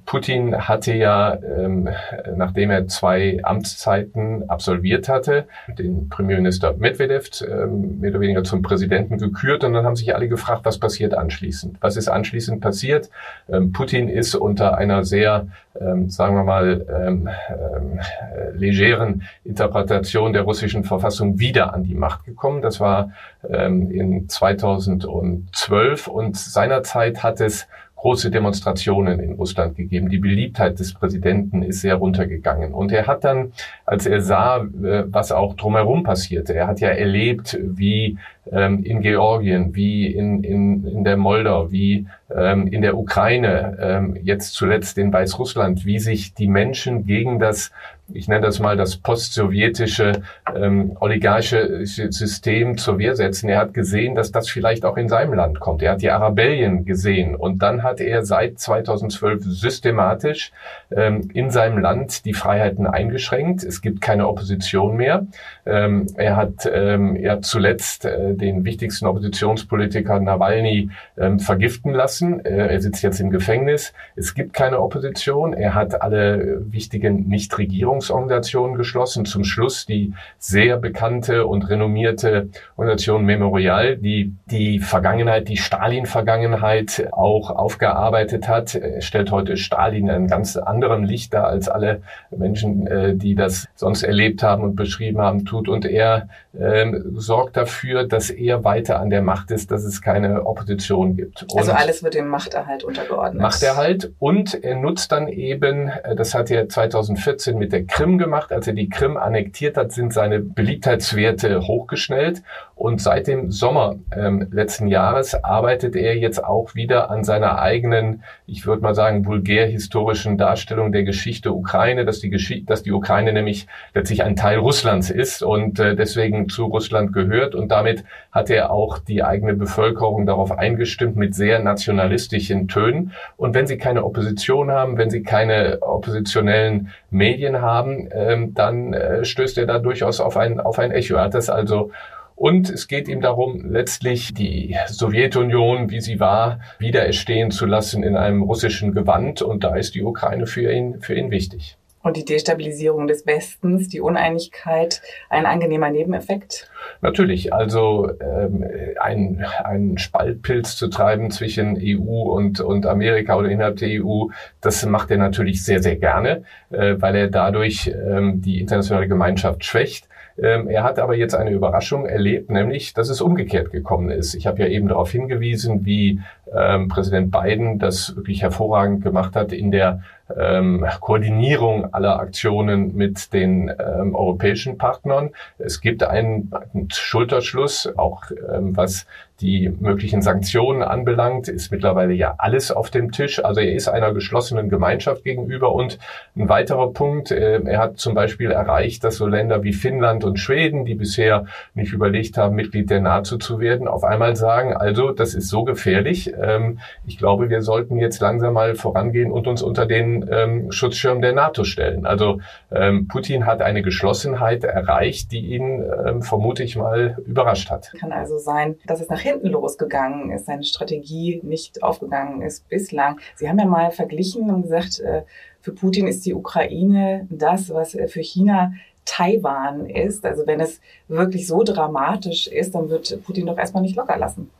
Putin 0.05 0.55
hatte 0.55 0.93
ja, 0.93 1.35
ähm, 1.35 1.89
nachdem 2.35 2.69
er 2.69 2.87
zwei 2.87 3.39
Amtszeiten 3.43 4.49
absolviert 4.49 5.09
hatte, 5.09 5.47
den 5.67 6.07
Premierminister 6.07 6.73
Medvedev 6.77 7.29
ähm, 7.41 7.99
mehr 7.99 8.11
oder 8.11 8.21
weniger 8.21 8.43
zum 8.43 8.61
Präsidenten 8.61 9.17
gekürt 9.17 9.63
und 9.63 9.73
dann 9.73 9.85
haben 9.85 9.97
sich 9.97 10.15
alle 10.15 10.29
gefragt, 10.29 10.61
was 10.63 10.77
passiert 10.77 11.13
anschließend. 11.13 11.77
Was 11.81 11.97
ist 11.97 12.07
anschließend 12.07 12.61
passiert? 12.61 13.09
Ähm, 13.49 13.73
Putin 13.73 14.07
ist 14.07 14.35
unter 14.35 14.77
einer 14.77 15.03
sehr, 15.03 15.47
ähm, 15.79 16.09
sagen 16.09 16.35
wir 16.35 16.43
mal, 16.43 16.85
ähm, 16.89 17.27
äh, 17.27 18.51
legeren 18.51 19.23
Interpretation 19.43 20.31
der 20.31 20.43
russischen 20.43 20.85
Verfassung 20.85 21.39
wieder 21.39 21.73
an 21.73 21.83
die 21.83 21.95
Macht 21.95 22.23
gekommen. 22.23 22.61
Das 22.61 22.79
war 22.79 23.11
ähm, 23.49 23.91
in 23.91 24.29
2012 24.29 26.07
und 26.07 26.37
seinerzeit 26.37 27.23
hat 27.23 27.41
es 27.41 27.67
große 28.05 28.29
Demonstrationen 28.29 29.19
in 29.19 29.33
Russland 29.33 29.75
gegeben. 29.75 30.09
Die 30.09 30.19
Beliebtheit 30.19 30.77
des 30.77 30.93
Präsidenten 30.93 31.63
ist 31.63 31.81
sehr 31.81 31.95
runtergegangen. 31.95 32.71
Und 32.71 32.91
er 32.91 33.07
hat 33.07 33.23
dann, 33.23 33.51
als 33.83 34.05
er 34.05 34.21
sah, 34.21 34.57
äh, 34.57 35.05
was 35.07 35.31
auch 35.31 35.55
drumherum 35.55 36.03
passierte, 36.03 36.53
er 36.53 36.67
hat 36.67 36.79
ja 36.81 36.89
erlebt, 36.89 37.57
wie 37.63 38.19
ähm, 38.51 38.83
in 38.83 39.01
Georgien, 39.01 39.73
wie 39.73 40.05
in, 40.05 40.43
in, 40.43 40.85
in 40.85 41.03
der 41.03 41.17
Moldau, 41.17 41.71
wie 41.71 42.05
ähm, 42.29 42.67
in 42.67 42.83
der 42.83 42.95
Ukraine, 42.95 43.75
ähm, 43.81 44.15
jetzt 44.21 44.53
zuletzt 44.53 44.99
in 44.99 45.11
Weißrussland, 45.11 45.83
wie 45.87 45.97
sich 45.97 46.35
die 46.35 46.47
Menschen 46.47 47.07
gegen 47.07 47.39
das 47.39 47.71
ich 48.13 48.27
nenne 48.27 48.45
das 48.45 48.59
mal 48.59 48.77
das 48.77 48.97
post-sowjetische 48.97 50.21
ähm, 50.55 50.95
oligarchische 50.99 51.85
System 51.85 52.77
zur 52.77 52.99
Wehr 52.99 53.15
setzen. 53.15 53.49
Er 53.49 53.59
hat 53.59 53.73
gesehen, 53.73 54.13
dass 54.13 54.31
das 54.31 54.47
vielleicht 54.47 54.85
auch 54.85 54.97
in 54.97 55.09
seinem 55.09 55.33
Land 55.33 55.59
kommt. 55.59 55.81
Er 55.81 55.93
hat 55.93 56.01
die 56.01 56.11
Arabellien 56.11 56.85
gesehen 56.85 57.35
und 57.35 57.63
dann 57.63 57.81
hat 57.81 57.99
er 57.99 58.23
seit 58.23 58.59
2012 58.59 59.43
systematisch 59.45 60.51
ähm, 60.95 61.29
in 61.33 61.49
seinem 61.49 61.79
Land 61.79 62.25
die 62.25 62.33
Freiheiten 62.33 62.85
eingeschränkt. 62.85 63.63
Es 63.63 63.81
gibt 63.81 64.01
keine 64.01 64.27
Opposition 64.27 64.97
mehr. 64.97 65.25
Ähm, 65.65 66.05
er 66.15 66.35
hat 66.35 66.69
ähm, 66.71 67.15
er 67.15 67.33
hat 67.33 67.45
zuletzt 67.45 68.05
äh, 68.05 68.35
den 68.35 68.65
wichtigsten 68.65 69.07
Oppositionspolitiker 69.07 70.19
Nawalny 70.19 70.91
ähm, 71.17 71.39
vergiften 71.39 71.91
lassen. 71.91 72.45
Äh, 72.45 72.67
er 72.67 72.81
sitzt 72.81 73.01
jetzt 73.01 73.19
im 73.19 73.31
Gefängnis. 73.31 73.93
Es 74.15 74.35
gibt 74.35 74.53
keine 74.53 74.79
Opposition. 74.79 75.53
Er 75.53 75.73
hat 75.73 76.01
alle 76.01 76.61
wichtigen 76.71 77.27
Nichtregierungen 77.27 77.94
Nichtregierungsorganisationen 77.95 78.77
geschlossen. 78.77 79.25
Zum 79.25 79.43
Schluss 79.43 79.85
die 79.85 80.13
sehr 80.37 80.77
bekannte 80.77 81.45
und 81.45 81.69
renommierte 81.69 82.49
Organisation 82.77 83.25
Memorial, 83.25 83.97
die 83.97 84.33
die 84.45 84.79
Vergangenheit, 84.79 85.47
die 85.47 85.57
Stalin-Vergangenheit 85.57 87.07
auch 87.11 87.49
aufgearbeitet 87.49 88.47
hat. 88.47 88.75
Er 88.75 89.01
stellt 89.01 89.31
heute 89.31 89.57
Stalin 89.57 90.05
in 90.05 90.09
einem 90.11 90.27
ganz 90.27 90.57
anderen 90.57 91.03
Licht 91.03 91.33
dar, 91.33 91.47
als 91.47 91.67
alle 91.69 92.01
Menschen, 92.31 92.87
äh, 92.87 93.15
die 93.15 93.35
das 93.35 93.67
sonst 93.75 94.03
erlebt 94.03 94.43
haben 94.43 94.63
und 94.63 94.75
beschrieben 94.75 95.19
haben, 95.19 95.45
tut. 95.45 95.67
Und 95.67 95.85
er 95.85 96.27
ähm, 96.59 97.13
sorgt 97.15 97.57
dafür, 97.57 98.07
dass 98.07 98.29
er 98.29 98.63
weiter 98.63 98.99
an 98.99 99.09
der 99.09 99.21
Macht 99.21 99.51
ist, 99.51 99.71
dass 99.71 99.83
es 99.83 100.01
keine 100.01 100.45
Opposition 100.45 101.15
gibt. 101.15 101.43
Also 101.43 101.55
und 101.55 101.59
also 101.59 101.71
alles 101.73 102.03
wird 102.03 102.15
dem 102.15 102.27
Machterhalt 102.27 102.83
untergeordnet. 102.83 103.41
Machterhalt 103.41 104.11
und 104.19 104.63
er 104.63 104.75
nutzt 104.75 105.11
dann 105.11 105.27
eben, 105.27 105.89
äh, 105.89 106.15
das 106.15 106.33
hat 106.33 106.51
er 106.51 106.67
2014 106.69 107.57
mit 107.57 107.71
der 107.71 107.84
Krim 107.87 108.17
gemacht. 108.17 108.51
Als 108.51 108.67
er 108.67 108.73
die 108.73 108.89
Krim 108.89 109.17
annektiert 109.17 109.77
hat, 109.77 109.91
sind 109.91 110.13
seine 110.13 110.39
Beliebtheitswerte 110.39 111.67
hochgeschnellt. 111.67 112.43
Und 112.75 113.01
seit 113.01 113.27
dem 113.27 113.51
Sommer 113.51 113.95
ähm, 114.13 114.47
letzten 114.51 114.87
Jahres 114.87 115.33
arbeitet 115.33 115.95
er 115.95 116.17
jetzt 116.17 116.43
auch 116.43 116.75
wieder 116.75 117.09
an 117.09 117.23
seiner 117.23 117.57
eigenen, 117.59 118.23
ich 118.47 118.67
würde 118.67 118.81
mal 118.81 118.93
sagen, 118.93 119.25
vulgär-historischen 119.25 120.37
Darstellung 120.37 120.91
der 120.91 121.03
Geschichte 121.03 121.53
Ukraine, 121.53 122.03
dass 122.03 122.19
die, 122.19 122.29
Geschichte, 122.29 122.65
dass 122.65 122.83
die 122.83 122.91
Ukraine 122.91 123.31
nämlich 123.31 123.67
letztlich 123.93 124.23
ein 124.23 124.35
Teil 124.35 124.59
Russlands 124.59 125.09
ist 125.09 125.41
und 125.41 125.79
äh, 125.79 125.95
deswegen 125.95 126.49
zu 126.49 126.65
Russland 126.65 127.13
gehört. 127.13 127.55
Und 127.55 127.69
damit 127.69 128.03
hat 128.33 128.49
er 128.49 128.71
auch 128.71 128.99
die 128.99 129.23
eigene 129.23 129.53
Bevölkerung 129.53 130.25
darauf 130.25 130.51
eingestimmt 130.51 131.15
mit 131.15 131.33
sehr 131.33 131.59
nationalistischen 131.59 132.67
Tönen. 132.67 133.13
Und 133.37 133.53
wenn 133.53 133.67
sie 133.67 133.77
keine 133.77 134.03
Opposition 134.03 134.69
haben, 134.69 134.97
wenn 134.97 135.09
sie 135.09 135.23
keine 135.23 135.81
oppositionellen 135.81 136.89
Medien 137.09 137.61
haben, 137.61 138.09
ähm, 138.11 138.53
dann 138.53 138.93
äh, 138.93 139.23
stößt 139.23 139.57
er 139.59 139.65
da 139.65 139.79
durchaus 139.79 140.19
auf 140.19 140.35
ein, 140.35 140.59
auf 140.59 140.77
ein 140.77 140.91
Echo. 140.91 141.15
Er 141.15 141.23
hat 141.23 141.33
das 141.35 141.49
also 141.49 141.91
und 142.35 142.69
es 142.69 142.87
geht 142.87 143.07
ihm 143.07 143.21
darum, 143.21 143.61
letztlich 143.65 144.33
die 144.33 144.75
Sowjetunion, 144.87 145.89
wie 145.89 146.01
sie 146.01 146.19
war, 146.19 146.59
wieder 146.79 147.05
erstehen 147.05 147.49
zu 147.49 147.65
lassen 147.65 148.03
in 148.03 148.17
einem 148.17 148.41
russischen 148.41 148.93
Gewand. 148.93 149.41
Und 149.41 149.63
da 149.63 149.75
ist 149.75 149.95
die 149.95 150.03
Ukraine 150.03 150.45
für 150.45 150.71
ihn, 150.71 150.99
für 150.99 151.15
ihn 151.15 151.31
wichtig. 151.31 151.77
Und 152.03 152.17
die 152.17 152.25
Destabilisierung 152.25 153.07
des 153.07 153.25
Westens, 153.25 153.87
die 153.87 153.99
Uneinigkeit, 153.99 155.01
ein 155.29 155.47
angenehmer 155.47 155.89
Nebeneffekt? 155.89 156.69
Natürlich, 157.01 157.51
also 157.51 158.11
ähm, 158.19 158.63
ein, 159.01 159.43
ein 159.63 159.97
Spaltpilz 159.97 160.75
zu 160.75 160.89
treiben 160.89 161.31
zwischen 161.31 161.79
EU 161.81 162.31
und, 162.31 162.59
und 162.59 162.85
Amerika 162.85 163.35
oder 163.35 163.49
innerhalb 163.49 163.77
der 163.77 164.03
EU, 164.03 164.27
das 164.61 164.85
macht 164.85 165.09
er 165.09 165.17
natürlich 165.17 165.63
sehr, 165.63 165.81
sehr 165.81 165.95
gerne, 165.95 166.43
äh, 166.69 166.95
weil 166.99 167.15
er 167.15 167.27
dadurch 167.27 167.87
ähm, 167.87 168.39
die 168.39 168.59
internationale 168.59 169.07
Gemeinschaft 169.07 169.65
schwächt. 169.65 170.07
Ähm, 170.37 170.67
er 170.67 170.83
hat 170.83 170.99
aber 170.99 171.15
jetzt 171.15 171.33
eine 171.33 171.51
Überraschung 171.51 172.05
erlebt, 172.05 172.49
nämlich, 172.49 172.93
dass 172.93 173.09
es 173.09 173.21
umgekehrt 173.21 173.71
gekommen 173.71 174.09
ist. 174.09 174.35
Ich 174.35 174.47
habe 174.47 174.59
ja 174.59 174.67
eben 174.67 174.87
darauf 174.87 175.11
hingewiesen, 175.11 175.85
wie 175.85 176.19
ähm, 176.53 176.89
Präsident 176.89 177.31
Biden 177.31 177.79
das 177.79 178.15
wirklich 178.15 178.41
hervorragend 178.41 179.01
gemacht 179.01 179.35
hat 179.35 179.53
in 179.53 179.71
der 179.71 180.01
ähm, 180.35 180.85
Koordinierung 180.99 181.93
aller 181.93 182.19
Aktionen 182.19 182.95
mit 182.95 183.33
den 183.33 183.69
ähm, 183.69 184.15
europäischen 184.15 184.77
Partnern. 184.77 185.31
Es 185.57 185.81
gibt 185.81 186.03
einen, 186.03 186.51
einen 186.73 186.89
Schulterschluss, 186.91 187.89
auch 187.97 188.23
ähm, 188.51 188.75
was 188.75 189.05
die 189.41 189.69
möglichen 189.81 190.21
Sanktionen 190.21 190.81
anbelangt, 190.81 191.49
ist 191.49 191.69
mittlerweile 191.69 192.13
ja 192.13 192.35
alles 192.37 192.71
auf 192.71 192.89
dem 192.89 193.11
Tisch. 193.11 193.43
Also 193.43 193.59
er 193.59 193.73
ist 193.73 193.89
einer 193.89 194.13
geschlossenen 194.13 194.69
Gemeinschaft 194.69 195.25
gegenüber. 195.25 195.73
Und 195.73 195.99
ein 196.37 196.47
weiterer 196.47 196.93
Punkt, 196.93 197.31
äh, 197.31 197.61
er 197.61 197.79
hat 197.79 197.97
zum 197.97 198.13
Beispiel 198.13 198.51
erreicht, 198.51 199.03
dass 199.03 199.17
so 199.17 199.27
Länder 199.27 199.63
wie 199.63 199.73
Finnland 199.73 200.23
und 200.23 200.39
Schweden, 200.39 200.85
die 200.85 200.95
bisher 200.95 201.45
nicht 201.73 201.91
überlegt 201.91 202.37
haben, 202.37 202.55
Mitglied 202.55 202.89
der 202.89 203.01
NATO 203.01 203.37
zu 203.37 203.59
werden, 203.59 203.89
auf 203.89 204.05
einmal 204.05 204.37
sagen, 204.37 204.73
also 204.73 205.11
das 205.11 205.33
ist 205.33 205.49
so 205.49 205.65
gefährlich. 205.65 206.33
Ähm, 206.41 206.79
ich 207.05 207.17
glaube, 207.17 207.49
wir 207.49 207.61
sollten 207.61 207.97
jetzt 207.97 208.21
langsam 208.21 208.53
mal 208.53 208.75
vorangehen 208.75 209.31
und 209.33 209.47
uns 209.47 209.61
unter 209.61 209.85
den 209.85 210.14
ähm, 210.29 210.71
Schutzschirm 210.71 211.21
der 211.21 211.33
NATO 211.33 211.63
stellen. 211.63 212.05
Also 212.05 212.39
ähm, 212.71 213.07
Putin 213.07 213.45
hat 213.45 213.61
eine 213.61 213.81
Geschlossenheit 213.81 214.63
erreicht, 214.63 215.31
die 215.31 215.55
ihn, 215.55 215.83
vermute 216.21 216.63
ich 216.63 216.75
mal, 216.75 217.17
überrascht 217.25 217.69
hat. 217.69 217.91
Kann 217.99 218.11
also 218.11 218.37
sein, 218.37 218.75
dass 218.85 219.01
es 219.01 219.09
nach 219.09 219.19
hinten 219.19 219.47
losgegangen 219.47 220.31
ist, 220.31 220.45
seine 220.45 220.63
Strategie 220.63 221.41
nicht 221.43 221.83
aufgegangen 221.83 222.41
ist 222.41 222.67
bislang. 222.69 223.19
Sie 223.35 223.49
haben 223.49 223.59
ja 223.59 223.65
mal 223.65 223.91
verglichen 223.91 224.49
und 224.49 224.63
gesagt, 224.63 224.99
äh, 224.99 225.23
für 225.61 225.73
Putin 225.73 226.07
ist 226.07 226.25
die 226.25 226.33
Ukraine 226.33 227.27
das, 227.29 227.73
was 227.73 227.97
für 228.07 228.21
China 228.21 228.73
Taiwan 229.05 229.87
ist. 229.87 230.25
Also 230.25 230.45
wenn 230.45 230.59
es 230.59 230.81
wirklich 231.07 231.47
so 231.47 231.63
dramatisch 231.63 232.47
ist, 232.47 232.75
dann 232.75 232.89
wird 232.89 233.23
Putin 233.23 233.45
doch 233.45 233.57
erstmal 233.57 233.83
nicht 233.83 233.95
locker 233.95 234.17
lassen. 234.17 234.51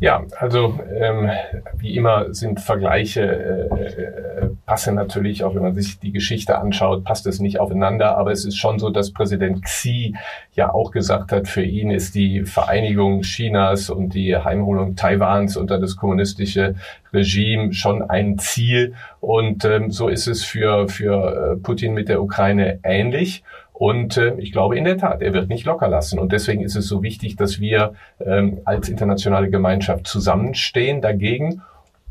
Ja, 0.00 0.24
also 0.38 0.78
ähm, 0.94 1.30
wie 1.76 1.96
immer 1.96 2.32
sind 2.34 2.60
Vergleiche 2.60 3.22
äh, 3.22 3.84
äh, 3.86 4.50
passen 4.66 4.94
natürlich, 4.94 5.44
auch 5.44 5.54
wenn 5.54 5.62
man 5.62 5.74
sich 5.74 5.98
die 5.98 6.12
Geschichte 6.12 6.58
anschaut, 6.58 7.04
passt 7.04 7.26
es 7.26 7.40
nicht 7.40 7.60
aufeinander. 7.60 8.16
Aber 8.16 8.32
es 8.32 8.44
ist 8.44 8.56
schon 8.56 8.78
so, 8.78 8.90
dass 8.90 9.12
Präsident 9.12 9.62
Xi 9.62 10.14
ja 10.52 10.72
auch 10.72 10.90
gesagt 10.90 11.32
hat, 11.32 11.48
für 11.48 11.62
ihn 11.62 11.90
ist 11.90 12.14
die 12.14 12.44
Vereinigung 12.44 13.22
Chinas 13.22 13.90
und 13.90 14.14
die 14.14 14.36
Heimholung 14.36 14.96
Taiwans 14.96 15.56
unter 15.56 15.78
das 15.78 15.96
kommunistische 15.96 16.74
Regime 17.12 17.72
schon 17.72 18.02
ein 18.02 18.38
Ziel. 18.38 18.94
Und 19.20 19.64
ähm, 19.64 19.90
so 19.90 20.08
ist 20.08 20.26
es 20.26 20.44
für, 20.44 20.88
für 20.88 21.54
äh, 21.54 21.56
Putin 21.56 21.94
mit 21.94 22.08
der 22.08 22.22
Ukraine 22.22 22.80
ähnlich. 22.82 23.42
Und 23.78 24.16
äh, 24.16 24.34
ich 24.38 24.52
glaube 24.52 24.78
in 24.78 24.84
der 24.84 24.96
Tat, 24.96 25.20
er 25.20 25.34
wird 25.34 25.50
nicht 25.50 25.66
locker 25.66 25.88
lassen. 25.88 26.18
Und 26.18 26.32
deswegen 26.32 26.62
ist 26.62 26.76
es 26.76 26.88
so 26.88 27.02
wichtig, 27.02 27.36
dass 27.36 27.60
wir 27.60 27.92
ähm, 28.24 28.60
als 28.64 28.88
internationale 28.88 29.50
Gemeinschaft 29.50 30.06
zusammenstehen 30.06 31.02
dagegen. 31.02 31.60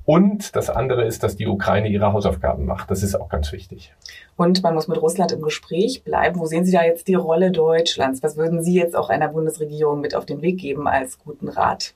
Und 0.06 0.56
das 0.56 0.70
andere 0.70 1.06
ist, 1.06 1.24
dass 1.24 1.36
die 1.36 1.48
Ukraine 1.48 1.88
ihre 1.88 2.14
Hausaufgaben 2.14 2.66
macht. 2.66 2.92
Das 2.92 3.02
ist 3.02 3.16
auch 3.16 3.30
ganz 3.30 3.52
wichtig. 3.52 3.92
Und 4.38 4.62
man 4.62 4.76
muss 4.76 4.88
mit 4.88 5.02
Russland 5.02 5.32
im 5.32 5.42
Gespräch 5.42 6.04
bleiben. 6.04 6.40
Wo 6.40 6.46
sehen 6.46 6.66
Sie 6.66 6.72
da 6.72 6.84
jetzt 6.84 7.08
die 7.08 7.16
Rolle 7.16 7.50
Deutschlands? 7.50 8.22
Was 8.22 8.38
würden 8.38 8.62
Sie 8.62 8.76
jetzt 8.76 8.96
auch 8.96 9.10
einer 9.10 9.30
Bundesregierung 9.30 10.02
mit 10.02 10.14
auf 10.14 10.28
den 10.28 10.44
Weg 10.44 10.60
geben 10.60 10.88
als 10.88 11.18
guten 11.18 11.48
Rat? 11.48 11.96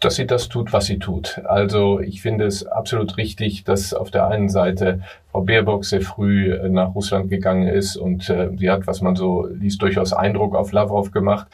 Dass 0.00 0.16
sie 0.16 0.26
das 0.26 0.48
tut, 0.48 0.72
was 0.72 0.86
sie 0.86 0.98
tut. 0.98 1.40
Also 1.44 2.00
ich 2.00 2.22
finde 2.22 2.46
es 2.46 2.66
absolut 2.66 3.16
richtig, 3.16 3.64
dass 3.64 3.94
auf 3.94 4.10
der 4.10 4.26
einen 4.26 4.48
Seite 4.48 5.02
Frau 5.30 5.42
Baerbock 5.42 5.84
sehr 5.84 6.00
früh 6.00 6.52
äh, 6.52 6.68
nach 6.68 6.94
Russland 6.94 7.30
gegangen 7.30 7.68
ist 7.68 7.96
und 7.96 8.28
äh, 8.30 8.50
sie 8.56 8.70
hat, 8.70 8.86
was 8.86 9.02
man 9.02 9.14
so 9.14 9.46
liest, 9.46 9.80
durchaus 9.82 10.12
Eindruck 10.12 10.56
auf 10.56 10.72
Lavrov 10.72 11.10
gemacht 11.12 11.46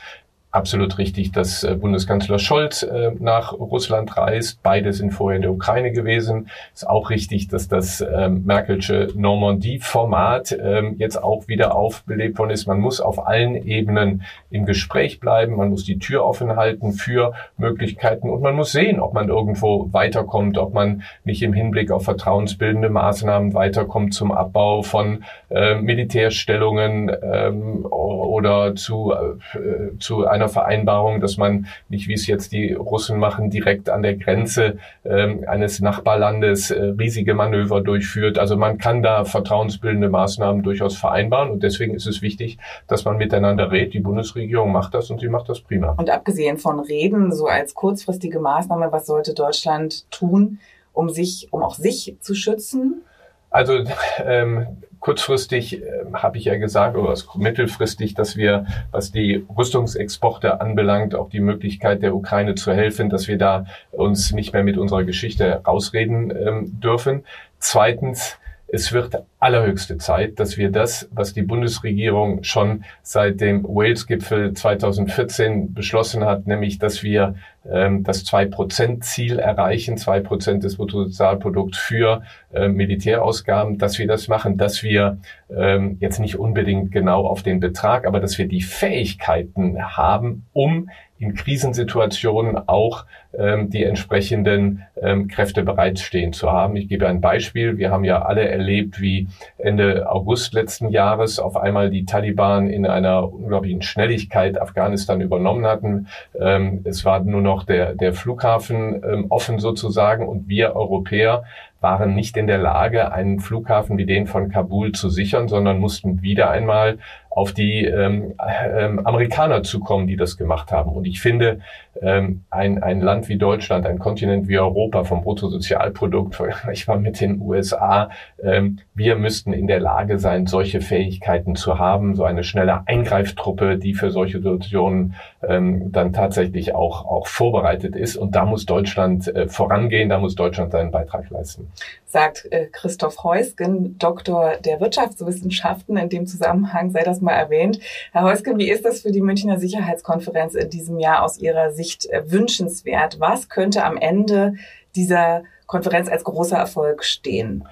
absolut 0.57 0.97
richtig, 0.97 1.33
dass 1.33 1.63
äh, 1.63 1.75
Bundeskanzler 1.75 2.39
Scholz 2.39 2.83
äh, 2.83 3.13
nach 3.19 3.53
Russland 3.53 4.17
reist. 4.17 4.59
Beide 4.63 4.93
sind 4.95 5.13
vorher 5.13 5.37
in 5.37 5.43
der 5.43 5.53
Ukraine 5.53 5.93
gewesen. 5.93 6.49
Ist 6.73 6.89
auch 6.89 7.11
richtig, 7.11 7.49
dass 7.49 7.69
das 7.69 8.01
ähm, 8.01 8.45
Merkelsche 8.47 9.09
Normandie-Format 9.15 10.57
ähm, 10.61 10.97
jetzt 10.99 11.23
auch 11.23 11.47
wieder 11.47 11.75
aufbelebt 11.75 12.39
worden 12.39 12.51
ist. 12.51 12.67
Man 12.67 12.81
muss 12.81 13.01
auf 13.01 13.27
allen 13.27 13.55
Ebenen 13.55 14.23
im 14.51 14.65
Gespräch 14.65 15.21
bleiben. 15.21 15.57
Man 15.57 15.69
muss 15.69 15.85
die 15.85 15.99
Tür 15.99 16.25
offen 16.25 16.57
halten 16.57 16.93
für 16.93 17.35
Möglichkeiten 17.59 18.31
und 18.31 18.41
man 18.41 18.57
muss 18.57 18.73
sehen, 18.73 18.99
ob 18.99 19.13
man 19.13 19.29
irgendwo 19.29 19.93
weiterkommt, 19.93 20.57
ob 20.57 20.73
man 20.73 21.03
nicht 21.25 21.43
im 21.43 21.53
Hinblick 21.53 21.91
auf 21.91 22.05
vertrauensbildende 22.05 22.89
Maßnahmen 22.89 23.53
weiterkommt 23.53 24.15
zum 24.15 24.33
Abbau 24.33 24.83
von 24.83 25.23
äh, 25.49 25.77
Militärstellungen 25.77 27.09
ähm, 27.23 27.87
oder 27.87 28.75
zu, 28.75 29.13
äh, 29.13 29.97
zu 29.99 30.27
einer 30.27 30.49
Vereinbarung, 30.49 31.21
dass 31.21 31.37
man 31.37 31.67
nicht, 31.89 32.09
wie 32.09 32.15
es 32.15 32.27
jetzt 32.27 32.51
die 32.51 32.73
Russen 32.73 33.19
machen, 33.19 33.49
direkt 33.51 33.89
an 33.89 34.03
der 34.03 34.17
Grenze 34.17 34.79
ähm, 35.05 35.45
eines 35.47 35.81
Nachbarlandes 35.81 36.73
äh, 36.73 36.83
riesige 36.99 37.35
Manöver 37.35 37.81
durchführt. 37.81 38.39
Also 38.39 38.57
man 38.57 38.79
kann 38.79 39.03
da 39.03 39.25
vertrauensbildende 39.25 40.09
Maßnahmen 40.09 40.65
durchaus 40.65 40.97
vereinbaren 40.97 41.51
und 41.51 41.63
deswegen 41.63 41.95
ist 41.95 42.07
es 42.07 42.23
wichtig, 42.23 42.59
dass 42.89 43.05
man 43.05 43.17
miteinander 43.17 43.71
redet. 43.71 43.95
Die 43.95 44.01
Bundesregierung 44.01 44.73
macht 44.73 44.95
das 44.95 45.11
und 45.11 45.21
sie 45.21 45.29
macht 45.29 45.49
das 45.49 45.61
prima. 45.61 45.95
Und 45.97 46.11
abgesehen 46.11 46.59
von 46.59 46.81
Reden, 46.81 47.31
so 47.33 47.47
als 47.47 47.75
kurzfristige 47.75 48.41
Maßnahme, 48.41 48.91
was 48.91 49.07
sollte 49.07 49.33
Deutschland 49.33 50.11
tun, 50.11 50.59
um 50.93 51.09
sich, 51.09 51.49
um 51.53 51.63
auch 51.63 51.75
sich 51.75 52.17
zu 52.21 52.35
schützen? 52.35 53.03
Also 53.51 53.85
ähm, 54.25 54.67
kurzfristig 55.01 55.83
äh, 55.83 55.87
habe 56.15 56.39
ich 56.39 56.47
ja 56.47 56.57
gesagt, 56.57 56.97
oder 56.97 57.15
mittelfristig, 57.37 58.15
dass 58.15 58.37
wir, 58.37 58.67
was 58.91 59.13
die 59.13 59.45
Rüstungsexporte 59.57 60.61
anbelangt, 60.61 61.15
auch 61.15 61.31
die 61.31 61.41
Möglichkeit 61.41 62.03
der 62.03 62.15
Ukraine 62.15 62.55
zu 62.55 62.73
helfen, 62.73 63.09
dass 63.09 63.29
wir 63.29 63.39
da 63.39 63.67
uns 63.93 64.33
nicht 64.33 64.53
mehr 64.53 64.65
mit 64.65 64.79
unserer 64.79 65.05
Geschichte 65.05 65.63
rausreden 65.67 66.31
ähm, 66.31 66.81
dürfen. 66.81 67.25
Zweitens, 67.59 68.39
es 68.69 68.93
wird 68.93 69.23
allerhöchste 69.39 69.97
Zeit, 69.97 70.41
dass 70.41 70.57
wir 70.57 70.71
das, 70.71 71.09
was 71.13 71.33
die 71.33 71.43
Bundesregierung 71.43 72.43
schon 72.43 72.85
seit 73.03 73.41
dem 73.41 73.63
Wales-Gipfel 73.65 74.55
2014 74.55 75.73
beschlossen 75.73 76.25
hat, 76.25 76.47
nämlich, 76.47 76.79
dass 76.79 77.03
wir 77.03 77.37
ähm, 77.71 78.03
das 78.03 78.25
Zwei-Prozent-Ziel 78.25 79.39
erreichen, 79.39 79.97
zwei 79.99 80.21
Prozent 80.21 80.65
des 80.65 80.77
Bruttosozialprodukts 80.77 81.79
für 81.79 82.23
äh, 82.53 82.69
Militärausgaben, 82.69 83.79
dass 83.79 83.99
wir 83.99 84.09
das 84.09 84.27
machen, 84.27 84.57
dass 84.57 84.83
wir 84.83 85.19
ähm, 85.55 85.97
jetzt 86.01 86.19
nicht 86.19 86.37
unbedingt 86.37 86.91
genau 86.91 87.27
auf 87.27 87.43
den 87.43 87.61
Betrag, 87.61 88.07
aber 88.07 88.19
dass 88.21 88.37
wir 88.37 88.49
die 88.49 88.63
Fähigkeiten 88.63 89.81
haben, 89.97 90.47
um 90.53 90.91
in 91.19 91.35
Krisensituationen 91.35 92.69
auch 92.69 93.05
ähm, 93.39 93.71
die 93.71 93.85
entsprechenden 93.85 94.83
ähm, 95.01 95.29
Kräfte 95.29 95.63
bereitstehen 95.63 96.33
zu 96.33 96.51
haben. 96.51 96.77
Ich 96.77 96.89
gebe 96.89 97.09
ein 97.09 97.21
Beispiel. 97.21 97.79
Wir 97.79 97.91
haben 97.91 98.05
ja 98.05 98.23
alle 98.23 98.49
erlebt, 98.49 99.01
wie 99.01 99.29
Ende 99.59 100.11
August 100.11 100.55
letzten 100.55 100.89
Jahres 100.89 101.39
auf 101.39 101.57
einmal 101.57 101.91
die 101.91 102.05
Taliban 102.05 102.69
in 102.69 102.87
einer 102.87 103.33
unglaublichen 103.33 103.83
Schnelligkeit 103.83 104.61
Afghanistan 104.61 105.21
übernommen 105.21 105.67
hatten. 105.67 106.09
Ähm, 106.39 106.81
es 106.85 107.05
war 107.05 107.21
nur 107.21 107.43
noch 107.43 107.65
der, 107.65 107.95
der 107.95 108.13
Flughafen 108.13 109.03
ähm, 109.03 109.27
offen 109.29 109.59
sozusagen 109.59 110.27
und 110.27 110.49
wir 110.49 110.77
Europäer 110.77 111.45
waren 111.87 112.17
nicht 112.17 112.37
in 112.37 112.49
der 112.49 112.59
Lage, 112.59 113.13
einen 113.13 113.39
Flughafen 113.39 113.97
wie 113.97 114.07
den 114.07 114.27
von 114.27 114.49
Kabul 114.49 114.91
zu 114.91 115.09
sichern, 115.09 115.47
sondern 115.47 115.79
mussten 115.79 116.21
wieder 116.21 116.51
einmal 116.51 116.99
auf 117.37 117.53
die 117.53 117.85
ähm, 117.85 118.33
ähm, 118.79 119.07
Amerikaner 119.07 119.63
zukommen, 119.63 120.07
die 120.07 120.17
das 120.17 120.39
gemacht 120.39 120.73
haben. 120.73 120.91
Und 120.91 121.07
ich 121.07 121.21
finde, 121.21 121.61
ähm, 122.01 122.45
ein, 122.49 122.83
ein 122.83 123.03
Land 123.03 123.29
wie 123.29 123.37
Deutschland, 123.37 123.85
ein 123.85 123.99
Kontinent 123.99 124.49
wie 124.49 124.59
Europa 124.59 125.05
vom 125.05 125.23
Bruttosozialprodukt 125.23 126.35
vergleichbar 126.35 126.97
mit 126.97 127.21
den 127.21 127.39
USA, 127.43 128.09
ähm, 128.43 128.79
wir 128.95 129.17
müssten 129.17 129.53
in 129.53 129.67
der 129.67 129.81
Lage 129.81 130.19
sein, 130.19 130.47
solche 130.47 130.81
Fähigkeiten 130.81 131.57
zu 131.57 131.79
haben, 131.79 132.15
so 132.15 132.25
eine 132.25 132.43
schnelle 132.43 132.83
Eingreiftruppe, 132.87 133.77
die 133.77 133.93
für 133.93 134.11
solche 134.11 134.39
Situationen 134.39 135.15
ähm, 135.47 135.93
dann 135.93 136.15
tatsächlich 136.15 136.75
auch, 136.75 137.05
auch 137.05 137.27
vorbereitet 137.27 137.97
ist. 137.97 138.17
Und 138.17 138.35
da 138.35 138.47
muss 138.47 138.65
Deutschland 138.65 139.29
äh, 139.29 139.47
vorangehen, 139.47 140.09
da 140.09 140.19
muss 140.19 140.37
Deutschland 140.37 140.73
seinen 140.73 140.91
Beitrag 140.91 141.29
leisten. 141.29 141.69
Sagt 142.05 142.49
äh, 142.51 142.67
Christoph 142.67 143.23
Heusgen, 143.25 143.99
Doktor 143.99 144.57
der 144.57 144.81
Wirtschaftswissenschaften. 144.81 145.97
In 145.97 146.09
dem 146.09 146.27
Zusammenhang 146.27 146.91
sei 146.91 147.03
das 147.03 147.21
mal 147.21 147.33
erwähnt. 147.33 147.81
Herr 148.13 148.23
Heusgen, 148.23 148.59
wie 148.59 148.71
ist 148.71 148.85
das 148.85 149.01
für 149.01 149.13
die 149.13 149.21
Münchner 149.21 149.59
Sicherheitskonferenz 149.59 150.55
in 150.55 150.71
diesem 150.71 150.99
Jahr 150.99 151.23
aus 151.23 151.39
Ihrer 151.39 151.73
Sicht 151.73 152.07
äh, 152.07 152.31
wünschenswert? 152.31 153.21
Was 153.21 153.49
könnte 153.49 153.85
am 153.85 153.97
Ende 153.97 154.55
dieser 154.95 155.45
Konferenz 155.67 156.09
als 156.09 156.25
großer 156.25 156.57
Erfolg 156.57 157.05
stehen? 157.05 157.67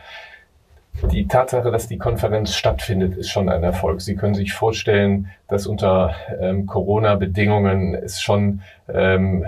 Die 1.02 1.26
Tatsache, 1.26 1.72
dass 1.72 1.88
die 1.88 1.98
Konferenz 1.98 2.54
stattfindet, 2.54 3.16
ist 3.16 3.28
schon 3.28 3.48
ein 3.48 3.64
Erfolg. 3.64 4.00
Sie 4.00 4.14
können 4.14 4.34
sich 4.34 4.52
vorstellen, 4.52 5.28
dass 5.48 5.66
unter 5.66 6.14
ähm, 6.40 6.66
Corona-Bedingungen 6.66 7.94
es 7.94 8.20
schon 8.20 8.60
ähm, 8.88 9.44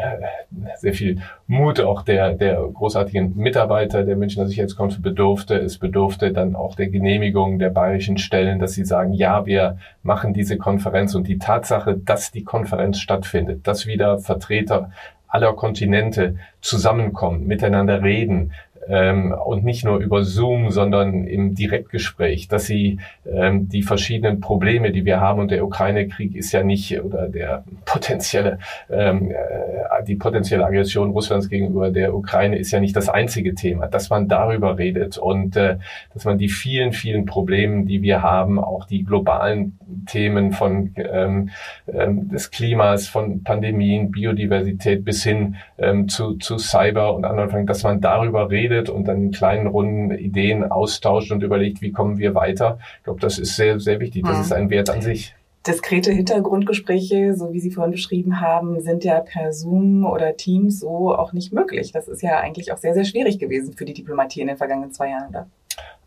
sehr 0.76 0.92
viel 0.92 1.20
Mut 1.46 1.80
auch 1.80 2.02
der, 2.02 2.34
der 2.34 2.56
großartigen 2.56 3.36
Mitarbeiter 3.36 4.02
der 4.02 4.16
Münchner 4.16 4.46
Sicherheitskonferenz 4.46 5.02
bedurfte. 5.02 5.54
Es 5.54 5.78
bedurfte 5.78 6.32
dann 6.32 6.56
auch 6.56 6.74
der 6.74 6.88
Genehmigung 6.88 7.60
der 7.60 7.70
bayerischen 7.70 8.18
Stellen, 8.18 8.58
dass 8.58 8.72
sie 8.72 8.84
sagen, 8.84 9.12
ja, 9.12 9.46
wir 9.46 9.78
machen 10.02 10.34
diese 10.34 10.58
Konferenz. 10.58 11.14
Und 11.14 11.28
die 11.28 11.38
Tatsache, 11.38 11.96
dass 11.96 12.32
die 12.32 12.44
Konferenz 12.44 12.98
stattfindet, 12.98 13.66
dass 13.66 13.86
wieder 13.86 14.18
Vertreter 14.18 14.90
aller 15.28 15.52
Kontinente 15.52 16.36
zusammenkommen, 16.60 17.46
miteinander 17.46 18.02
reden, 18.02 18.52
ähm, 18.88 19.32
und 19.32 19.64
nicht 19.64 19.84
nur 19.84 19.98
über 19.98 20.24
Zoom, 20.24 20.70
sondern 20.70 21.26
im 21.26 21.54
Direktgespräch, 21.54 22.48
dass 22.48 22.66
sie 22.66 22.98
ähm, 23.30 23.68
die 23.68 23.82
verschiedenen 23.82 24.40
Probleme, 24.40 24.92
die 24.92 25.04
wir 25.04 25.20
haben 25.20 25.40
und 25.40 25.50
der 25.50 25.64
Ukraine-Krieg 25.64 26.34
ist 26.34 26.52
ja 26.52 26.62
nicht 26.62 27.00
oder 27.00 27.28
der 27.28 27.64
potenzielle 27.84 28.58
ähm, 28.90 29.30
äh, 29.30 30.04
die 30.06 30.16
potenzielle 30.16 30.64
Aggression 30.64 31.10
Russlands 31.10 31.48
gegenüber 31.48 31.90
der 31.90 32.14
Ukraine 32.14 32.56
ist 32.58 32.70
ja 32.70 32.80
nicht 32.80 32.94
das 32.96 33.08
einzige 33.08 33.54
Thema, 33.54 33.86
dass 33.88 34.10
man 34.10 34.28
darüber 34.28 34.78
redet 34.78 35.18
und 35.18 35.56
äh, 35.56 35.78
dass 36.14 36.24
man 36.24 36.38
die 36.38 36.48
vielen 36.48 36.92
vielen 36.92 37.26
Probleme, 37.26 37.84
die 37.84 38.02
wir 38.02 38.22
haben, 38.22 38.58
auch 38.58 38.86
die 38.86 39.04
globalen 39.04 39.78
Themen 40.06 40.52
von 40.52 40.92
ähm, 40.96 41.50
ähm, 41.92 42.28
des 42.28 42.50
Klimas, 42.50 43.08
von 43.08 43.42
Pandemien, 43.42 44.10
Biodiversität 44.10 45.04
bis 45.04 45.22
hin 45.22 45.56
ähm, 45.78 46.08
zu, 46.08 46.34
zu 46.34 46.58
Cyber 46.58 47.14
und 47.14 47.24
anderen, 47.24 47.66
dass 47.66 47.82
man 47.82 48.00
darüber 48.00 48.50
redet 48.50 48.75
und 48.90 49.06
dann 49.08 49.22
in 49.22 49.30
kleinen 49.32 49.66
Runden 49.66 50.10
Ideen 50.10 50.64
austauscht 50.70 51.32
und 51.32 51.42
überlegt, 51.42 51.80
wie 51.80 51.92
kommen 51.92 52.18
wir 52.18 52.34
weiter. 52.34 52.78
Ich 52.98 53.04
glaube, 53.04 53.20
das 53.20 53.38
ist 53.38 53.56
sehr, 53.56 53.80
sehr 53.80 54.00
wichtig. 54.00 54.24
Das 54.24 54.36
mhm. 54.36 54.42
ist 54.42 54.52
ein 54.52 54.70
Wert 54.70 54.90
an 54.90 55.02
sich. 55.02 55.34
Diskrete 55.66 56.12
Hintergrundgespräche, 56.12 57.34
so 57.34 57.52
wie 57.52 57.58
Sie 57.58 57.72
vorhin 57.72 57.90
beschrieben 57.90 58.40
haben, 58.40 58.80
sind 58.80 59.02
ja 59.02 59.18
per 59.20 59.52
Zoom 59.52 60.04
oder 60.06 60.36
Teams 60.36 60.78
so 60.78 61.12
auch 61.12 61.32
nicht 61.32 61.52
möglich. 61.52 61.90
Das 61.90 62.06
ist 62.06 62.22
ja 62.22 62.38
eigentlich 62.38 62.72
auch 62.72 62.76
sehr, 62.76 62.94
sehr 62.94 63.04
schwierig 63.04 63.40
gewesen 63.40 63.72
für 63.72 63.84
die 63.84 63.94
Diplomatie 63.94 64.42
in 64.42 64.46
den 64.46 64.56
vergangenen 64.56 64.92
zwei 64.92 65.10
Jahren, 65.10 65.28
oder? 65.30 65.46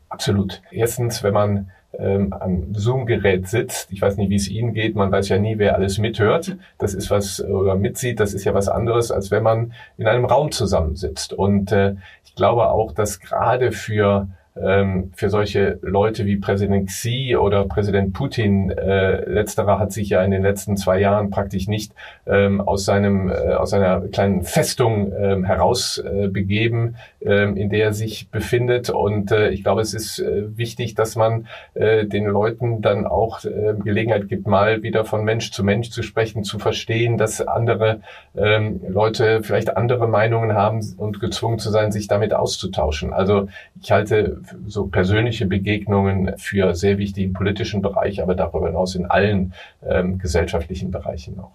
Absolut. 0.08 0.62
Erstens, 0.72 1.24
wenn 1.24 1.34
man 1.34 1.72
ähm, 2.00 2.34
am 2.34 2.74
Zoom-Gerät 2.74 3.48
sitzt, 3.48 3.92
ich 3.92 4.02
weiß 4.02 4.18
nicht, 4.18 4.30
wie 4.30 4.36
es 4.36 4.48
Ihnen 4.48 4.74
geht, 4.74 4.96
man 4.96 5.12
weiß 5.12 5.30
ja 5.30 5.38
nie, 5.38 5.58
wer 5.58 5.76
alles 5.76 5.98
mithört. 5.98 6.58
Das 6.78 6.94
ist 6.94 7.12
was, 7.12 7.44
oder 7.44 7.76
mitsieht, 7.76 8.20
das 8.20 8.34
ist 8.34 8.46
ja 8.46 8.54
was 8.54 8.70
anderes, 8.70 9.12
als 9.12 9.32
wenn 9.32 9.44
man 9.44 9.74
in 9.98 10.08
einem 10.08 10.26
Raum 10.26 10.52
zusammensitzt. 10.52 11.34
Und 11.34 11.72
äh, 11.72 11.96
ich 12.26 12.36
glaube 12.36 12.70
auch, 12.70 12.94
dass 12.94 13.20
gerade 13.20 13.72
für 13.72 14.28
ähm, 14.64 15.12
für 15.16 15.30
solche 15.30 15.80
Leute 15.82 16.26
wie 16.26 16.38
Präsident 16.38 16.88
Xi 16.88 17.36
oder 17.36 17.66
Präsident 17.66 18.14
Putin, 18.14 18.72
äh, 18.72 19.26
letzterer 19.30 19.80
hat 19.80 19.92
sich 19.92 20.10
ja 20.10 20.24
in 20.24 20.32
den 20.32 20.44
letzten 20.44 20.78
zwei 20.78 21.00
Jahren 21.00 21.30
praktisch 21.30 21.68
nicht 21.68 21.94
ähm, 22.26 22.62
aus 22.62 22.86
seinem 22.86 23.30
äh, 23.30 23.54
aus 23.54 23.74
einer 23.74 24.02
kleinen 24.02 24.44
Festung 24.44 25.12
ähm, 25.18 25.44
herausbegeben, 25.44 26.96
äh, 27.22 27.44
ähm, 27.44 27.58
in 27.58 27.70
der 27.70 27.86
er 27.86 27.94
sich 27.94 28.30
befindet. 28.30 28.90
Und 28.90 29.32
äh, 29.32 29.50
ich 29.50 29.64
glaube, 29.64 29.82
es 29.82 29.94
ist 29.94 30.20
äh, 30.20 30.58
wichtig, 30.58 30.96
dass 30.96 31.16
man 31.16 31.48
äh, 31.74 32.06
den 32.06 32.26
Leuten 32.26 32.82
dann 32.82 33.06
auch 33.06 33.44
äh, 33.46 33.74
Gelegenheit 33.84 34.28
gibt, 34.28 34.48
mal 34.48 34.84
wieder 34.84 35.06
von 35.06 35.24
Mensch 35.24 35.52
zu 35.52 35.64
Mensch 35.64 35.90
zu 35.90 36.04
sprechen, 36.04 36.44
zu 36.44 36.60
verstehen, 36.60 37.18
dass 37.18 37.42
andere 37.42 38.02
ähm, 38.36 38.82
Leute 38.88 39.42
vielleicht 39.44 39.76
andere 39.76 40.08
Meinungen 40.08 40.54
haben 40.54 40.82
und 40.98 41.20
gezwungen 41.20 41.60
zu 41.60 41.70
sein, 41.70 41.92
sich 41.92 42.08
damit 42.08 42.34
auszutauschen. 42.34 43.14
Also 43.14 43.48
ich 43.82 43.92
halte 43.92 44.42
so 44.68 44.88
persönliche 44.88 45.46
Begegnungen 45.46 46.38
für 46.38 46.74
sehr 46.76 46.98
wichtig 46.98 47.26
im 47.26 47.34
politischen 47.34 47.82
Bereich, 47.82 48.22
aber 48.22 48.36
darüber 48.36 48.68
hinaus 48.68 48.96
in 48.96 49.06
allen 49.06 49.54
ähm, 49.88 50.18
gesellschaftlichen 50.18 50.92
Bereichen 50.92 51.36
noch. 51.36 51.52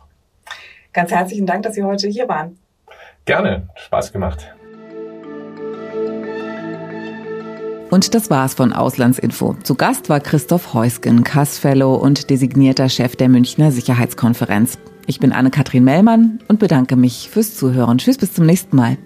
Ganz 0.93 1.11
herzlichen 1.11 1.47
Dank, 1.47 1.65
dass 1.65 1.75
Sie 1.75 1.83
heute 1.83 2.09
hier 2.09 2.29
waren. 2.29 2.59
Gerne, 3.25 3.69
Spaß 3.75 4.13
gemacht. 4.13 4.55
Und 7.91 8.15
das 8.15 8.29
war's 8.29 8.55
von 8.55 8.73
Auslandsinfo. 8.73 9.55
Zu 9.63 9.77
Gast 9.77 10.09
war 10.09 10.19
Christoph 10.19 10.75
Heusgen, 10.75 11.23
Kass-Fellow 11.23 11.95
und 11.95 12.29
designierter 12.29 12.89
Chef 12.89 13.15
der 13.15 13.29
Münchner 13.29 13.71
Sicherheitskonferenz. 13.71 14.79
Ich 15.07 15.21
bin 15.21 15.33
Anne-Kathrin 15.33 15.85
Mellmann 15.85 16.41
und 16.49 16.59
bedanke 16.59 16.97
mich 16.97 17.29
fürs 17.31 17.57
Zuhören. 17.57 17.99
Tschüss, 17.99 18.19
bis 18.19 18.33
zum 18.33 18.47
nächsten 18.47 18.75
Mal. 18.75 18.97